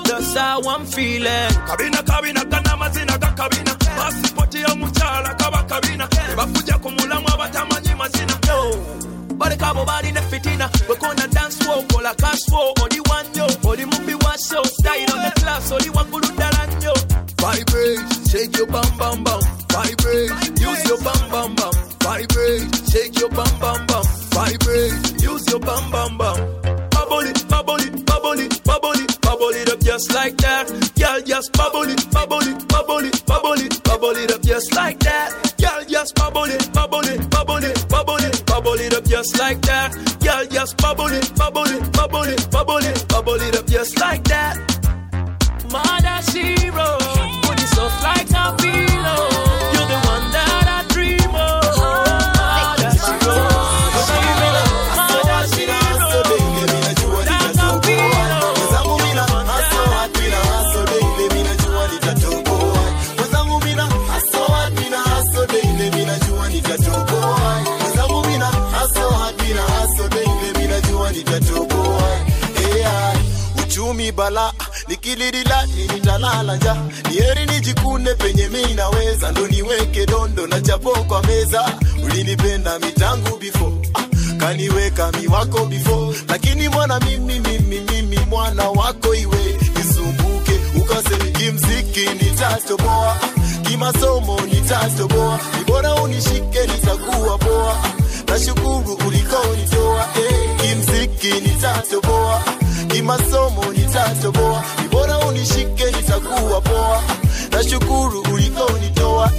[0.05, 1.51] That's how I'm feeling.
[1.65, 3.73] Kabina, kabina, kana mazina ga kabina.
[3.97, 6.07] Pasipoti ya muchala kaba kabina.
[6.37, 8.37] Bafuja kumulamu abatamanyi mazina.
[8.49, 8.77] Yo.
[9.39, 14.63] balekabo balina fitina wekona dance floor kola cash flow oli wanyo oli mumbi wa show
[14.63, 16.62] style on the class oli waggulu ddala
[17.43, 17.99] vibrate
[18.31, 19.41] shake your bam bam bam
[19.75, 25.59] vibrate use your bam bam bam vibrate shake your bam bam bam vibrate use your
[25.59, 26.39] bam bam bam
[26.95, 31.21] bubble it bubble it bubble it bubble it bubble it up just like that girl
[31.23, 35.35] just bubble it bubble it bubble it bubble it bubble it up just like that
[35.61, 39.61] girl just bubble it bubble it bubble it bubble it bubble it up just like
[39.63, 39.91] that
[40.23, 44.23] girl just bubble it bubble it bubble it bubble it bubble it up just like
[44.25, 44.72] that
[75.23, 76.77] nilililali nitalala ja
[77.11, 79.31] nieri nijikunde penye mi naweza.
[79.33, 81.75] Ndo niweke dondo na chapo kwa meza.
[82.05, 83.77] Ulinipenda mitangu before.
[84.39, 86.19] Kaniweka miwako before.
[86.29, 89.59] Lakini mwana mimi mimi mimi mwana wako iwe.
[89.77, 93.17] Nisumbuke ukasemi kimziki nitatoboa
[93.63, 97.77] kimasomo nitatoboa ni unishike nitakuwa poa.
[98.29, 102.43] Nashukuru ulikonitoa hey, eh, kimziki nitatoboa
[103.03, 107.03] kimasomo nitatoboa, ni bora unishike, nitakuwa poa.
[107.53, 109.31] Nashukuru ulivyonitoa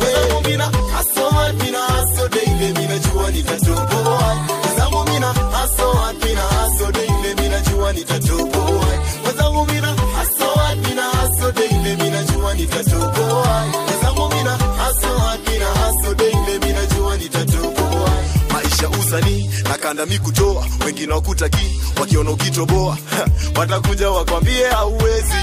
[19.95, 22.97] kanda mi kutoa, wengine wakutaki, wakiona ukitoboa.
[23.59, 25.33] Watakuja wakwambie hauwezi.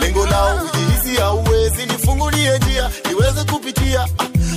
[0.00, 4.08] Lengo lao ujihisi hauwezi, nifungulie njia niweze kupitia,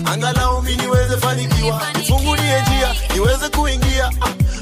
[0.05, 4.11] angalau mi niweze fanikiwa, nifungulie njia niweze kuingia,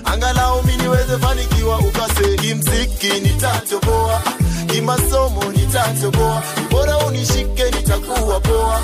[0.05, 1.79] angalau mi niweze fanikiwa.
[1.79, 4.21] Ukase kimziki nitatoboa,
[4.67, 8.81] kimasomo nitatoboa, bora unishike nitakuwa poa,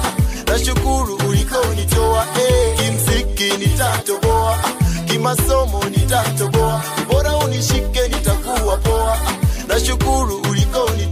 [0.48, 4.75] nashukuru ulikonitoa, eh, kimziki nitatoboa
[5.26, 6.82] masomo nitatoboa,
[7.12, 9.18] bora unishike nitakuwa poa,
[9.68, 11.05] nashukuru ulikoni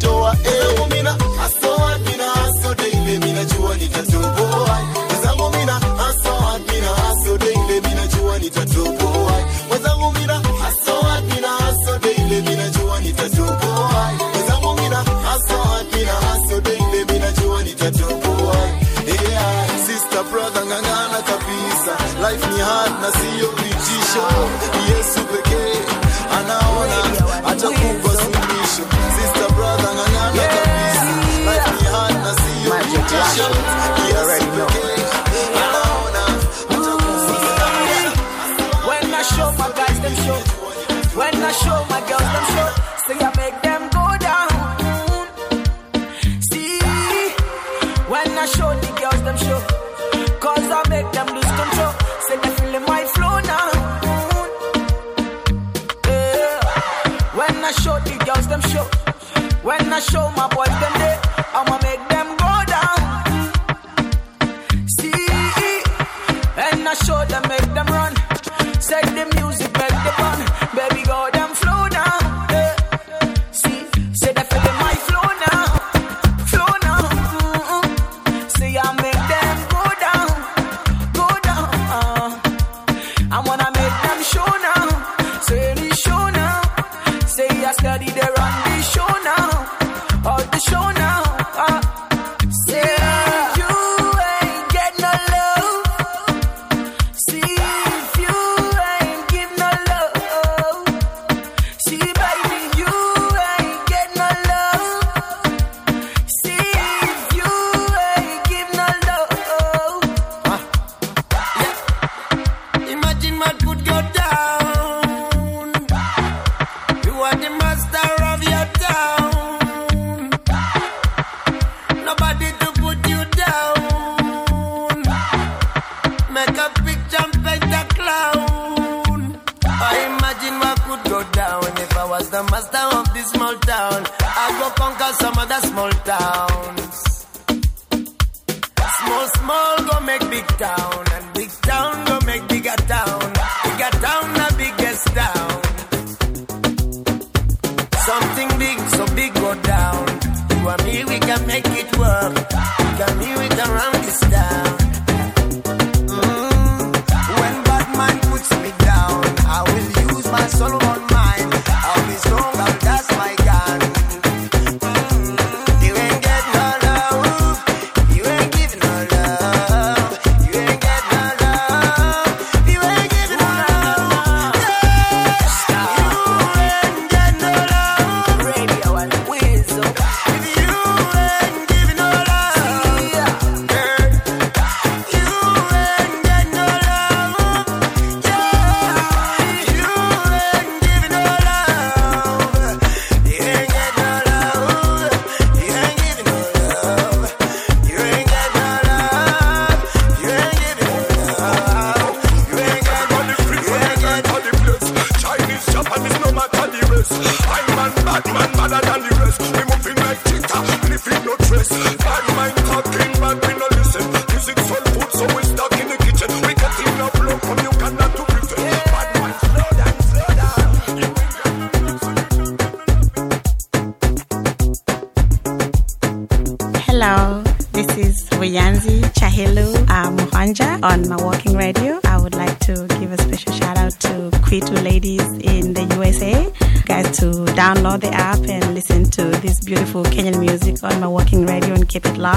[24.16, 24.83] you.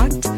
[0.06, 0.35] And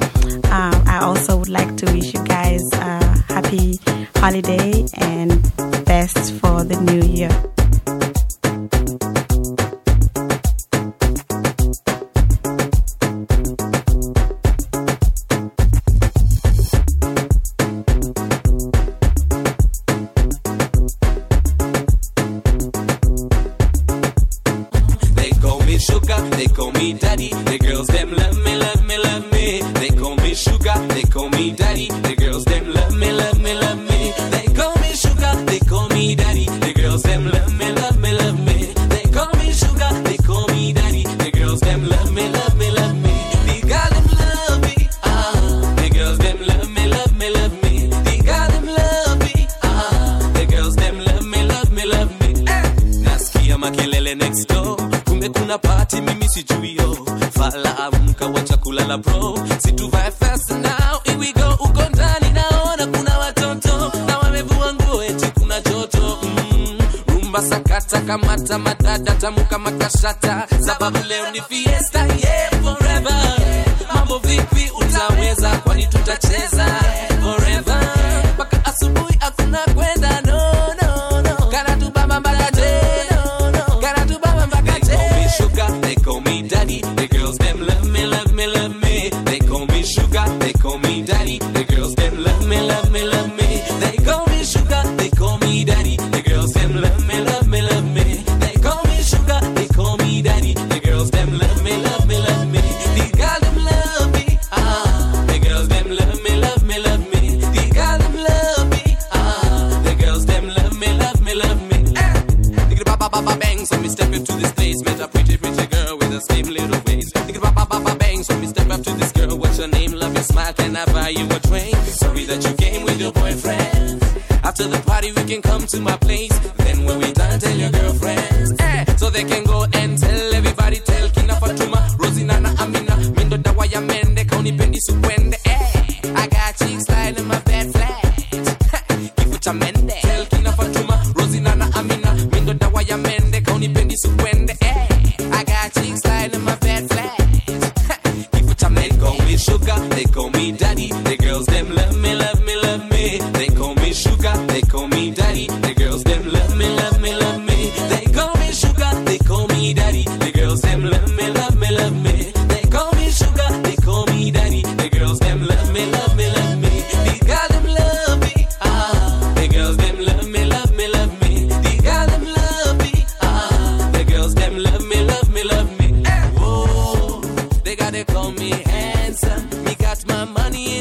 [180.28, 180.77] money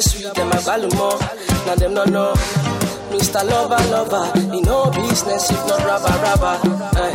[0.00, 1.12] Boy sweet them a balumo.
[1.66, 2.32] Now them no know.
[3.12, 3.44] Mr.
[3.44, 6.56] Lover Lover, he no business if not rubber rubber.
[6.96, 7.14] Eh.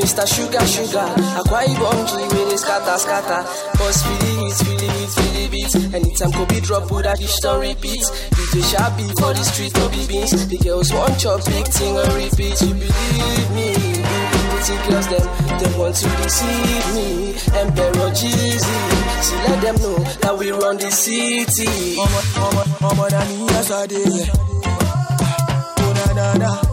[0.00, 0.24] Mr.
[0.24, 1.04] Sugar Sugar.
[1.36, 3.42] Akwa Ibom G with his scatter scatter.
[3.76, 5.94] Boss feel it, feel it, feel it.
[5.94, 8.00] Anytime Kobe drop, put that dish on repeat.
[8.00, 10.48] DJ Shabby for the street, no be beans.
[10.48, 12.58] The girls want your big thing on repeat.
[12.62, 13.83] You believe me?
[14.66, 15.20] Pretty girls them,
[15.60, 17.34] they want to deceive me.
[17.52, 21.96] Emperor Jeezy, so let them know that we run the city.
[21.96, 23.08] Mama, mama, mama,
[23.52, 24.24] yesterday.
[24.64, 26.63] Ah, oh na na na,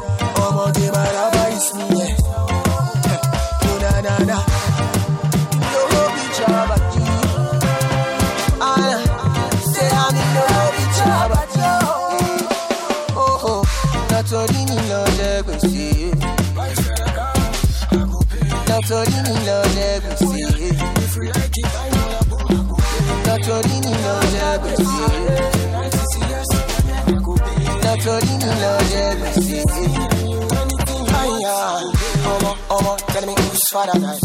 [33.72, 34.20] father guy.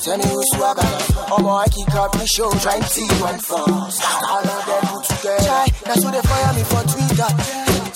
[0.00, 0.86] Tell me who's swagger.
[1.34, 4.00] Ọmọ oh I kick up the show trying to see one first.
[4.32, 5.44] All of them put together.
[5.46, 7.30] Chai, that's who they fire me for Twitter.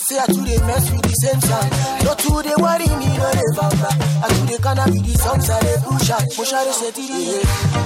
[0.06, 1.70] Say I too they mess with the same time.
[2.04, 3.90] No too they worry me, no they vamba.
[4.24, 6.24] I too they canna be the songs that they push out.
[6.36, 7.38] Push out they say to the.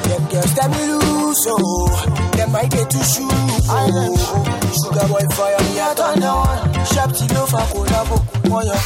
[0.09, 1.87] Them girls tell me loose, oh.
[2.37, 3.29] Them might get to shoot,
[3.69, 4.17] oh.
[4.81, 6.61] Sugar boy fire me on the one.
[6.89, 8.17] Sharp till over collabo,
[8.49, 8.73] one oh.
[8.73, 8.79] ya.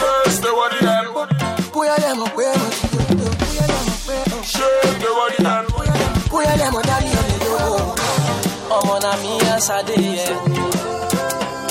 [0.00, 1.52] First, the body them.
[1.72, 2.52] Puya them up, puya
[9.62, 10.26] asade yẹ.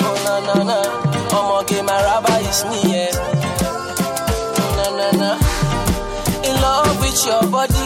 [0.07, 0.77] Oh na na na,
[1.37, 3.05] ọmọ ge my rabbi is me yẹ.
[4.77, 5.29] Na na na,
[6.47, 7.83] in love with your body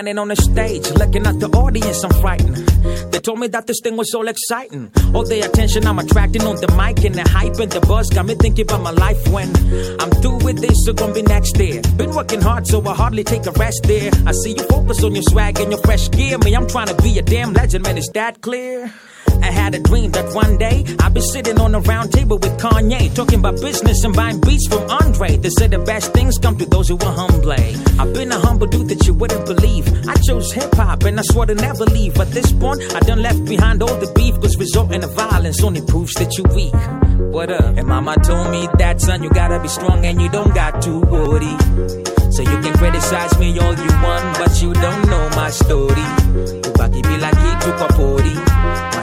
[0.00, 2.56] standing on the stage, looking at the audience, I'm frightened.
[3.12, 4.90] They told me that this thing was all exciting.
[5.14, 8.24] All the attention I'm attracting on the mic and the hype and the buzz got
[8.24, 9.48] me thinking about my life when
[10.00, 11.82] I'm through with this, so gonna be next year.
[11.98, 14.10] Been working hard, so I hardly take a rest there.
[14.24, 16.38] I see you focus on your swag and your fresh gear.
[16.38, 18.90] Me, I'm trying to be a damn legend, man, is that clear?
[19.42, 22.58] I had a dream that one day I'd be sitting on a round table with
[22.58, 25.36] Kanye, talking about business and buying beats from Andre.
[25.36, 27.52] They said the best things come to those who are humble.
[27.52, 29.86] I've been a humble dude that you wouldn't believe.
[30.08, 32.18] I chose hip hop and I swore to never leave.
[32.18, 35.82] At this point, I done left behind all the beef, cause resorting to violence only
[35.82, 37.09] proves that you're weak.
[37.28, 37.76] What up?
[37.76, 41.00] And mama told me that son, you gotta be strong and you don't got to
[41.00, 41.54] worry.
[42.32, 46.06] So you can criticize me all you want, but you don't know my story.
[46.70, 48.36] Ubaki bila kitu kwa pori,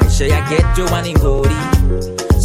[0.01, 1.55] maisha ya ghetto waningori.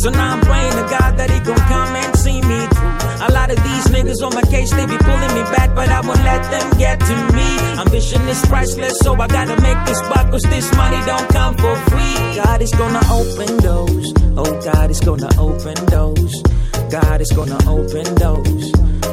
[0.03, 3.23] So now I'm praying to God that he gon' come and see me through.
[3.23, 6.01] A lot of these niggas on my case, they be pulling me back, but I
[6.01, 7.47] won't let them get to me.
[7.79, 11.77] Ambition is priceless, so I gotta make this buck, cause this money don't come for
[11.87, 12.35] free.
[12.35, 14.13] God is gonna open doors.
[14.37, 16.43] Oh, God is gonna open doors.
[16.91, 18.73] God is gonna open doors.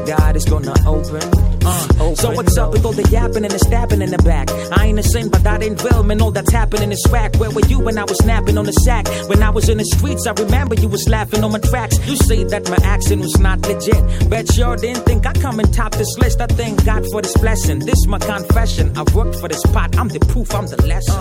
[0.09, 1.58] God is gonna open.
[1.65, 4.49] Uh, so what's up with all the yapping and the stabbing in the back?
[4.77, 6.21] I ain't a sin, but that ain't real, man.
[6.21, 7.35] All that's happening is whack.
[7.37, 9.07] Where were you when I was snapping on the sack?
[9.29, 11.97] When I was in the streets, I remember you was laughing on my tracks.
[12.07, 14.29] You say that my accent was not legit.
[14.29, 16.41] Bet sure didn't think I'd come and top this list.
[16.41, 17.79] I thank God for this blessing.
[17.79, 18.97] This my confession.
[18.97, 19.97] I've worked for this pot.
[19.97, 21.15] I'm the proof, I'm the lesson.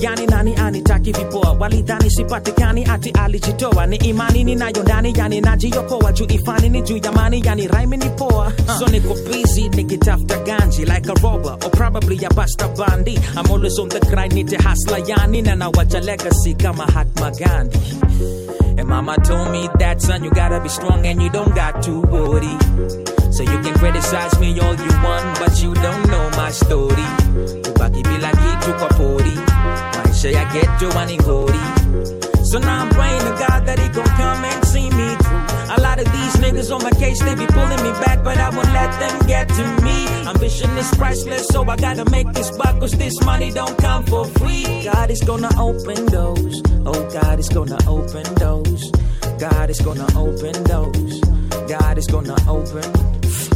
[0.00, 1.56] Yani nani ani taki vipoa.
[1.58, 3.86] Walidhani sipatikani ati alijitoa.
[3.86, 6.12] Ni imani ninayo ndani yani najiokoa.
[6.12, 8.52] Juu ifani ni juu ya mani yani rhyme ni poa.
[8.78, 13.16] So niko busy nikitafuta ganji like a robber or probably a basta bandi.
[13.36, 17.78] I'm always on the grind need to hustle yani na nawacha legacy kama Mahatma Gandhi.
[18.78, 22.00] And mama told me that son, you gotta be strong and you don't got to
[22.00, 22.56] worry.
[23.32, 27.06] So you can criticize me all you want, but you don't know my story.
[27.70, 29.38] Ubaki bila kitu kwa pori,
[30.04, 31.60] maisha ya ghetto waningori.
[32.44, 34.93] So now I'm praying to God that he gon' come and see me.
[34.93, 34.93] A
[35.96, 38.72] lot of these niggas on my case, they be pulling me back, but I won't
[38.72, 40.06] let them get to me.
[40.26, 44.24] Ambition is priceless, so I gotta make this buck, cause this money don't come for
[44.24, 44.82] free.
[44.84, 48.90] God is gonna open those, Oh, God is gonna open those.
[49.38, 51.20] God is gonna open those,
[51.68, 52.84] God is gonna open,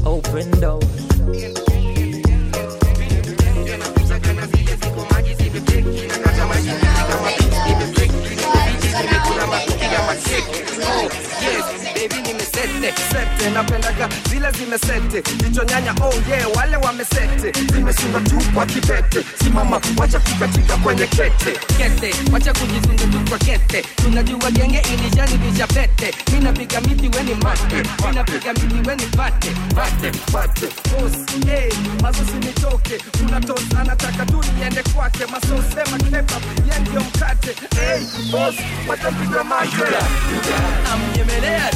[0.06, 1.08] open doors.
[11.40, 11.87] Yes,
[13.54, 15.22] napendaga zile zimesete.
[15.36, 17.52] Jicho nyanya oh yeah wale wamesete.
[17.72, 21.52] Zimeshinda tu kwa kipete simama wacha kukatika kwenye kete.
[21.76, 23.82] Kete wacha kujizunga tu kwa kete.
[23.82, 26.14] Tunajua genge ilishanibisha pete.
[26.32, 27.82] Minapiga miti weni mate.
[28.06, 29.50] Minapiga miti weni pate.
[29.74, 30.66] Pate pate.
[30.90, 31.12] Boss
[31.46, 31.70] hey
[32.02, 35.26] mazo sinitoke kuna nataka tu niende kwake.
[35.26, 36.34] Masosema kepa
[36.74, 37.54] ye ndio mkate.
[37.80, 38.00] Hey
[38.32, 38.54] boss
[38.88, 39.96] wacha piga mate
[40.92, 41.70] amnyemelea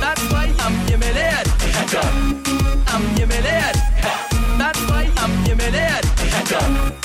[0.00, 1.42] That's why I'm nyemelea
[2.86, 3.72] I'm nyemelea
[4.58, 7.01] That's why I'm nyemelea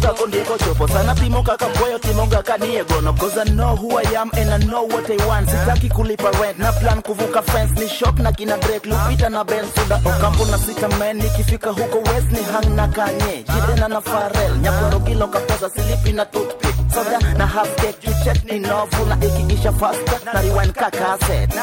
[0.00, 0.88] rombe timo chopo.
[0.88, 3.12] Sana pimo kaka boyo timo kaka nie gono.
[3.18, 5.48] Cause I know who I am and I know what I want.
[5.48, 6.58] Sitaki kulipa rent.
[6.58, 7.80] Na plan kuvuka fence.
[7.80, 9.96] Ni shop na kina Drake Lupita na Ben Suda.
[10.04, 13.44] Okampo na sita man nikifika huko west ni hang na Kanye.
[13.44, 14.56] Jidena na Pharrell.
[14.62, 16.74] Nyakwaro kilo kapesa silipi na toothpick.
[16.94, 18.06] Soda na half cake.
[18.06, 20.20] You check ni novu na ikiisha faster.
[20.24, 21.54] Na rewind ka cassette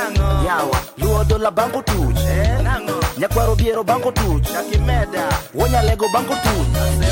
[0.45, 0.77] yawa.
[0.97, 2.17] Luo dola bango tuch
[3.17, 4.47] nyakwaro biero bango tuch.
[5.53, 6.67] Wonya lego bango tuch.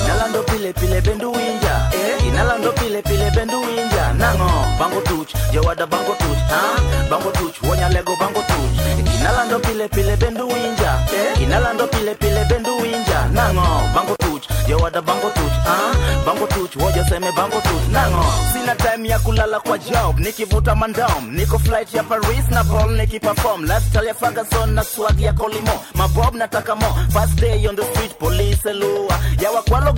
[0.07, 1.91] Nalando pile pile bendu winja
[2.27, 4.49] inalando pile pile bendu winja nango
[4.79, 6.61] bango tuch jowada bango tuch ha?
[7.09, 10.99] Bango tuch wonyalego bango tuch inalando pile pile bendu winja
[11.41, 13.61] inalando pile pile bendu winja nango
[13.95, 15.77] bango tuch jowada bango tuch ha?
[16.25, 18.23] Bango tuch wojaseme bango tuch nango
[18.53, 21.31] sina time ya kulala kwa job nikivuta mandom.
[21.31, 23.61] Niko flight ya paris na ball nikiperform.
[23.65, 26.87] Lifestyle ya ferguson na swag ya kolimo mabob nataka mo.
[27.11, 29.93] First day on the street police lua ya wakwalo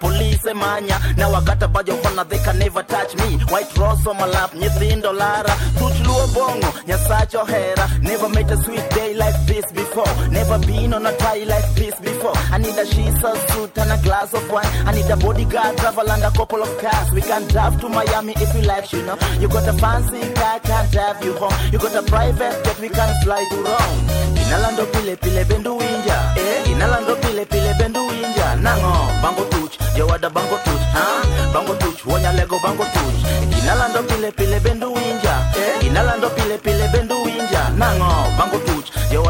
[0.00, 3.38] police manya na wakata bajo fana they can never touch me.
[3.52, 5.54] White rose on my lap nyithindo lara.
[5.78, 7.86] Tuch luo bongo nyasacho hera.
[8.02, 10.12] Never met a sweet day like this before.
[10.30, 12.36] Never been on a tie like this before.
[12.50, 14.66] I need a shisa suit and a glass of wine.
[14.86, 17.10] I need a bodyguard travel and a couple of cars.
[17.12, 19.16] We can drive to miami if you like you know.
[19.40, 21.54] You got a fancy car can't drive you home.
[21.72, 24.00] You got a private jet we can fly to rome.
[24.42, 26.70] Inalando pile pile bendu winja eh?
[26.72, 31.02] Inalando pile pile bendu winja nango bango tuch jowada bango tuch ha
[31.54, 33.18] bango tuch wonya lego bango tuch
[33.58, 35.34] inalando pile pile bendu winja.
[35.56, 37.62] Eh inalando pile pile bendu winja.
[37.80, 38.08] Nango
[38.38, 38.81] bango tuch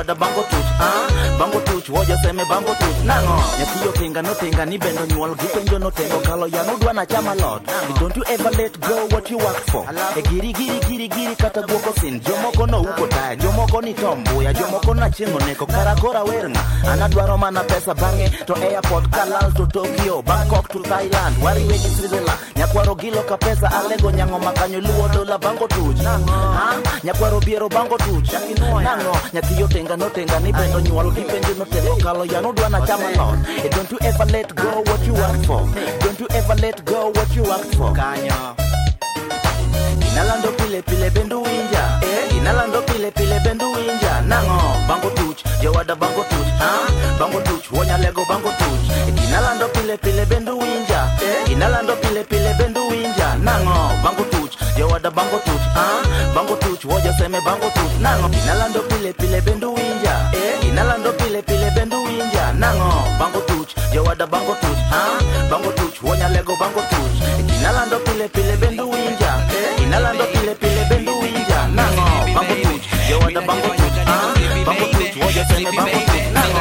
[0.03, 1.09] jowada bango tuch ha
[1.39, 3.05] bango tuch woja seme bango tuch.
[3.05, 3.43] Nango.
[3.59, 5.35] Nyathiyo tinga no tinga ni bendo nyuol.
[5.37, 7.63] Gipenjo no tengo kalo yano dwa na chama lot.
[7.99, 9.87] Don't you ever let go what you work for.
[10.17, 12.21] E giri giri giri giri kata guoko sin.
[12.21, 15.67] Jomoko no uko taya jomoko ni tombuya jomoko na chingo neko.
[15.67, 16.61] Karakora werna.
[16.93, 21.37] Anadwaro mana pesa bange to airport kalal to tokyo bangkok to thailand.
[21.43, 22.41] Wariwe gi switzerland.
[22.57, 26.03] Nyakwaro gilo ka pesa alego nyango makanyo luwo dola bango tuch.
[26.05, 28.33] Ha nyakwaro biero bango tuch.
[28.83, 29.17] Nango.
[29.33, 33.11] Nyathiyo tenga no tenga ni bendo nyuol gipenjo no tengo kalo yano dwa na chama
[33.65, 35.61] e don't you ever let go what you work for.
[36.01, 38.72] Don't you ever let go what you work for
[40.13, 42.37] inalando pilepile benduwinja eh?
[42.37, 45.41] inalando pilepile benduwinja nango bango tuch.
[45.63, 46.49] Jowada bango tuch.
[46.61, 46.71] Ha?
[47.19, 47.71] bango tuch.
[47.73, 48.85] Wonyalego bango tuch.
[49.25, 51.53] Inalando pilepile benduwinja eh?
[51.53, 54.55] inalando pilepile benduwinja nango bango tuch.
[54.79, 55.65] Jowada bango tuch.
[55.75, 55.87] Ha?
[56.35, 56.85] bango tuch.
[56.85, 57.93] Wojaseme bango tuch.
[58.01, 60.69] Nango inalando pilepile benduwinja eh?
[60.69, 63.41] inalando pilepile benduwinja nango bango
[64.03, 65.01] jowada bango tuch ha
[65.51, 67.17] bango tuch wonya lego bango tuch
[67.59, 69.33] inalando pile pile bendu winja.
[69.55, 71.69] Eh inalando pile pile bendu winja.
[71.75, 72.03] Nango
[72.35, 74.35] bango tuch jowada bango tuch ha
[74.67, 76.61] bango tuch wonya tena bango tuch nango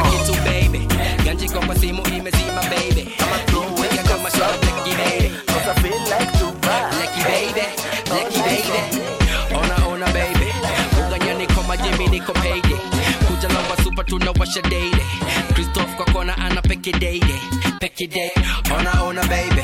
[1.24, 3.08] ganji kwa kwa simu imezima baby.
[3.80, 5.28] Weka kama shot lucky baby.
[5.46, 6.90] Cause I feel like to buy.
[6.98, 7.64] Lucky baby
[8.10, 8.78] lucky baby.
[9.54, 10.46] Ona ona baby.
[11.00, 12.78] Uganya niko majimi niko payday
[13.26, 15.02] kuja lomba super tunawasha daily
[16.82, 17.38] peke daily
[17.80, 18.30] peke day.
[18.74, 19.62] Ona ona baby.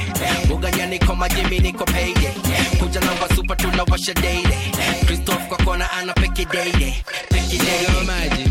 [0.53, 2.35] Uganya niko majimi niko payday
[2.78, 4.73] kuja na wa super tunawasha daily
[5.07, 6.95] Christoph kwa kona ana peke daily
[7.28, 7.86] peke day.
[8.07, 8.45] Maji.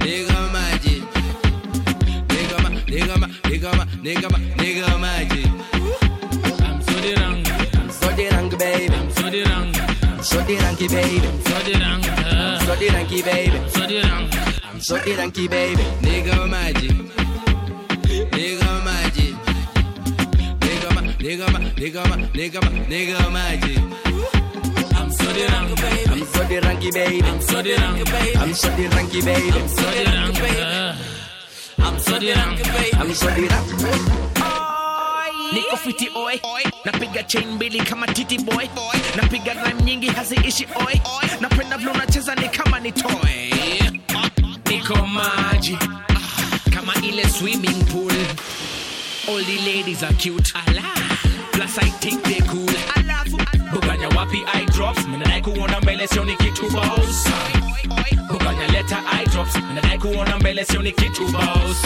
[0.00, 1.02] Nigga maji.
[2.28, 5.46] Nigga ma nigga ma, nigga ma, nigga ma, nigga magic.
[6.60, 8.94] I'm so the wrong, I'm so the wrong, baby.
[8.94, 9.74] I'm so the wrong,
[10.22, 11.26] so the wrong, baby.
[11.26, 13.70] I'm so the wrong, I'm so the wrong, baby.
[13.70, 14.29] So the wrong,
[14.80, 15.82] So the wrong, baby.
[16.00, 16.90] Nigga magic,
[18.32, 19.34] nigga magic.
[20.60, 23.78] Nigga ma, nigga ma, nigga ma, nigga ma, nigga magic.
[24.96, 26.10] I'm so the wrong, baby.
[26.10, 27.22] I'm so the ranky baby.
[27.22, 28.36] I'm so the wrong, baby.
[28.36, 29.50] I'm so the ranky baby.
[29.52, 30.62] I'm so the wrong, baby.
[31.78, 32.90] I'm so the wrong, baby.
[32.94, 34.16] I'm so the wrong.
[35.52, 36.40] niko fiti oi
[36.84, 38.68] napiga chain mbili kama titi boy
[39.16, 41.00] napiga rhyme nyingi haziishi oi
[41.40, 43.50] napenda vile unacheza ni kama ni toy
[44.70, 45.78] niko maji
[46.74, 48.12] kama ile swimming pool.
[49.28, 50.52] All the ladies are cute.
[50.66, 50.82] Ala.
[51.52, 52.66] Plus i think they cool.
[52.96, 53.36] Alafu
[53.72, 55.06] buganya wapi eye drops?
[55.06, 57.26] Minadai kuona mbele sioni kitu boss.
[58.30, 59.54] Buganya leta eye drops.
[59.56, 61.84] Minadai kuona mbele sioni kitu boss.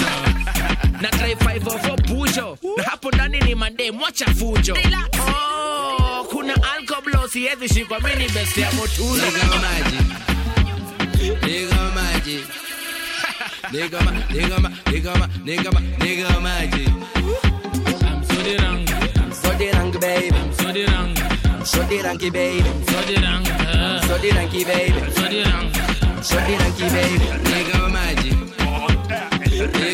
[1.01, 2.59] Na try five of a bujo.
[2.77, 4.77] Na hapo ndani ni mande mwacha fujo.
[5.20, 9.23] Oh, kuna alcoblo siwezi shikwa mini best ya motulo
[11.43, 12.44] Nigga magic.
[13.73, 14.20] Nigga magic.
[14.28, 16.89] Nigga ma, nigga ma, nigga ma, nigga ma, nigga magic.
[18.05, 20.36] I'm so the wrong, I'm so the wrong, baby.
[20.36, 21.16] I'm so the wrong,
[21.47, 22.62] I'm so the wrong, baby.
[22.69, 24.01] I'm so the wrong, I'm uh.
[24.03, 25.01] so the wrong, baby.
[25.01, 25.70] I'm so the wrong,
[26.03, 26.23] I'm uh.
[26.23, 27.27] so the wrong, baby.
[27.49, 28.36] Nigga magic.
[28.61, 28.89] Oh,
[29.49, 29.94] nigga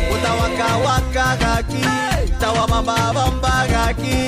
[0.35, 1.85] utawakawaka gaki
[2.39, 4.19] tawamababamba gaki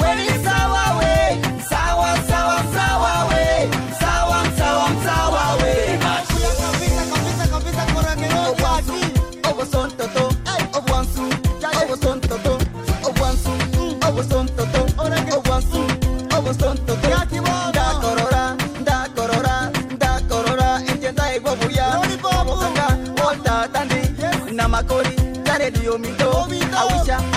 [0.00, 3.68] weni sawa we sawa sawa sawa we
[4.00, 5.74] sawa sawa sawa we
[8.44, 8.94] Obwansu,
[9.50, 10.24] obosontoto,
[10.78, 11.24] obwansu,
[11.80, 12.58] obosontoto,
[13.08, 13.52] obwansu,
[14.08, 15.43] obosontoto, obwansu, obosontoto.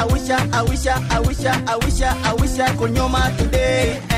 [0.01, 3.89] Awisha, awisha, awisha, awisha, awisha, awisha, kunyoma today.
[3.89, 4.16] Eh, eh,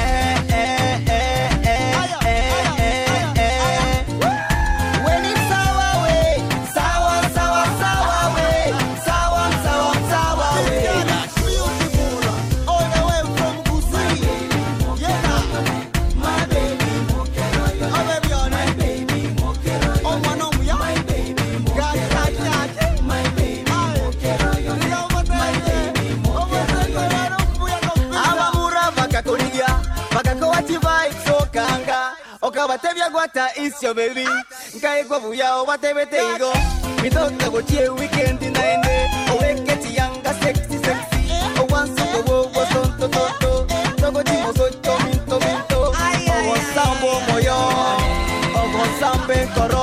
[32.59, 34.27] okanga okabatebya gwata isyo bebi
[34.75, 36.51] nkaigwa buya obatebeteigo
[37.01, 39.09] mitoto gochie weekend naende.
[39.31, 41.19] Oweketi yanga sexy sexy.
[41.61, 43.67] Owansukobo bosontototo
[44.01, 45.79] togotimosocho minto minto.
[46.35, 47.59] Ogosambo moyo.
[48.61, 49.78] Ogosambe nkoro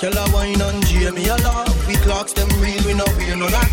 [0.00, 1.72] Girl, I wine on Jamie, a lot.
[1.88, 3.72] We clocks them real, we know we no like.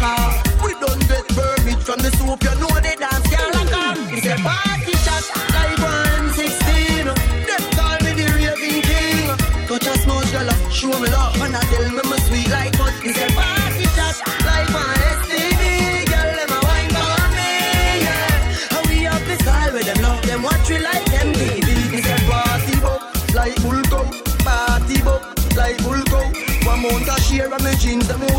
[0.63, 3.99] We don't get permit from the soap, you know they dance, girl, I come.
[4.15, 7.11] It's a party shot, like 116.
[7.11, 9.35] Them call me the raving king.
[9.67, 12.72] Touch a small girl, show me love, and I tell me my sweet like
[28.03, 28.32] Pregúntame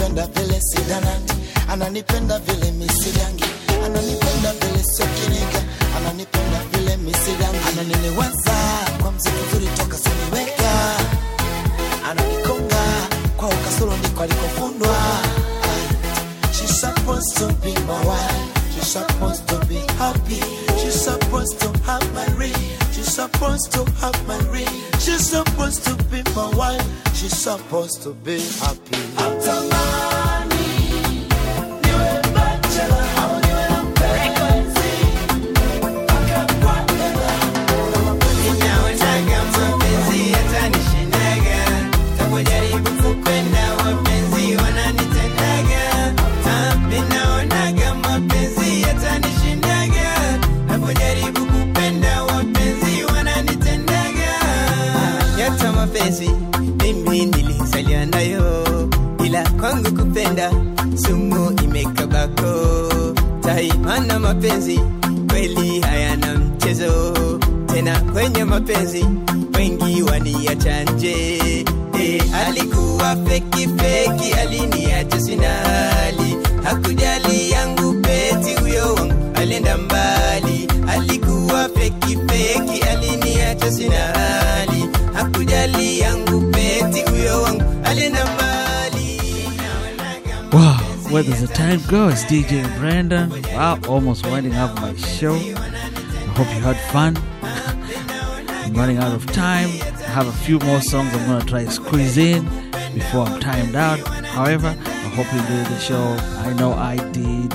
[0.00, 0.60] ananipenda vile
[1.72, 3.44] ananipenda vile misidangi
[3.86, 4.82] ananipenda vile
[5.96, 7.58] ananipenda vile misidangi
[9.02, 9.36] kwa mziki
[9.76, 10.96] toka siniweka
[12.10, 12.82] ananikonga
[13.36, 13.48] kwa
[13.96, 14.96] ndiko alikofundwa
[16.52, 18.74] She's supposed to be my wife.
[18.74, 20.40] She's supposed to be happy.
[20.80, 22.54] She's supposed to have my ring.
[22.92, 24.68] She's supposed to have my ring.
[25.00, 26.84] She's supposed to be my wife.
[27.14, 28.98] She's supposed to be happy.
[64.62, 64.80] Mapenzi.
[65.28, 67.14] Kweli hayana mchezo
[67.66, 69.04] tena kwenye mapenzi.
[69.54, 71.38] Wengi waniacha nje.
[72.00, 75.62] E, alikuwa feki feki aliniacha sina
[91.22, 92.08] Where does the time go?
[92.08, 93.30] It's DJ Brendo.
[93.54, 95.34] Wow, almost winding up my show.
[95.34, 97.16] I hope you had fun.
[97.42, 99.68] I'm running out of time.
[99.68, 102.42] I have a few more songs I'm going to try squeeze in
[102.92, 104.00] before I'm timed out.
[104.34, 106.02] However, I hope you enjoyed the show.
[106.40, 107.50] I know I did.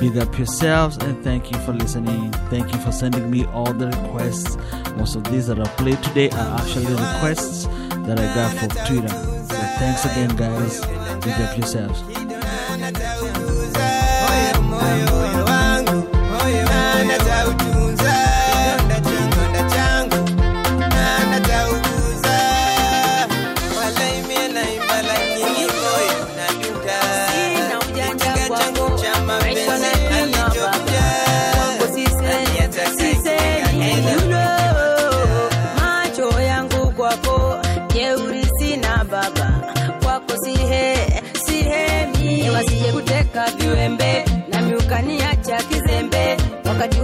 [0.00, 2.32] Big up yourselves and thank you for listening.
[2.48, 4.56] Thank you for sending me all the requests.
[4.96, 7.66] Most of these that I played today are actually requests
[8.06, 9.08] that I got from Twitter.
[9.08, 10.80] So thanks again, guys.
[11.22, 12.21] Big up yourselves.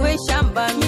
[0.01, 0.78] 会相伴。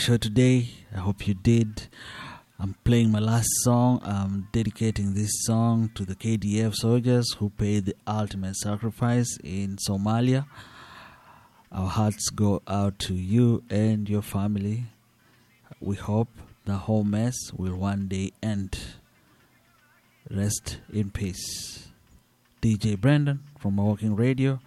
[0.00, 0.70] Show today.
[0.96, 1.88] I hope you did.
[2.58, 4.00] I'm playing my last song.
[4.02, 10.46] I'm dedicating this song to the KDF soldiers who paid the ultimate sacrifice in Somalia.
[11.70, 14.84] Our hearts go out to you and your family.
[15.80, 16.30] We hope
[16.64, 18.78] the whole mess will one day end.
[20.30, 21.88] Rest in peace.
[22.62, 24.60] DJ Brendo from Mawalking Radio.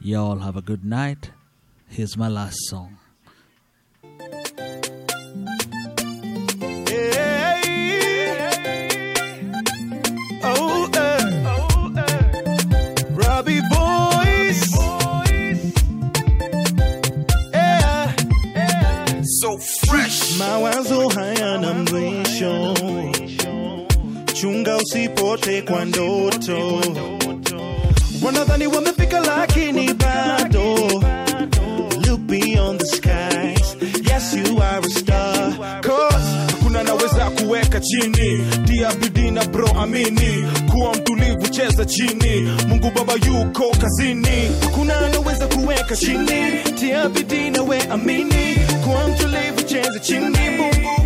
[0.00, 1.30] Y'all have a good night.
[1.88, 2.98] Here's my last song.
[19.46, 20.38] So fresh.
[20.38, 22.74] Mawazo hayana mwisho,
[24.32, 26.80] chunga usipote kwa ndoto.
[28.22, 30.74] Wanadhani wamefika lakini bado.
[32.08, 33.76] Look beyond the skies.
[34.10, 35.50] Yes, you are a star.
[35.52, 36.15] Hakuna
[37.66, 38.44] kuweka chini.
[38.66, 40.44] Tia bidii na bro amini.
[40.70, 42.50] Kuwa mtulivu cheza chini.
[42.68, 44.50] Mungu baba yuko kazini.
[44.60, 50.20] Hakuna anaweza kuweka chini, tia bidii na we amini, kuwa mtulivu cheza chini.
[50.58, 51.05] Mungu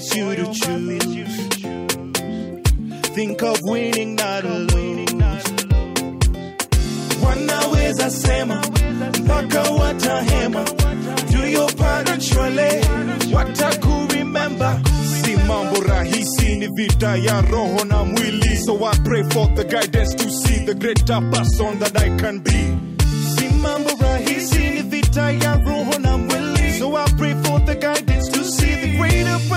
[0.00, 1.46] is you to choose.
[3.14, 5.06] Think of winning, not lose.
[7.24, 8.62] Wanaweza sema
[9.24, 10.64] mpaka watahema,
[11.32, 12.80] do your part actually,
[13.34, 14.80] watakuremember.
[15.24, 20.14] si mambo rahisi ni vita ya roho na mwili so i pray for the guidance
[20.16, 22.76] to see the greater person that i can be
[23.36, 25.89] Si mambo rahisi ni vita ya roho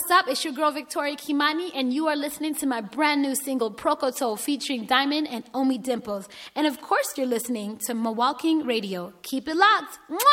[0.00, 0.28] What's up.
[0.28, 4.38] It's your girl Victoria Kimani, and you are listening to my brand new single Prokoto
[4.38, 6.26] featuring Diamond and Ommy Dimpoz.
[6.56, 9.12] And of course, you're listening to Mawalking Radio.
[9.20, 9.98] Keep it locked.
[10.10, 10.29] Mwah!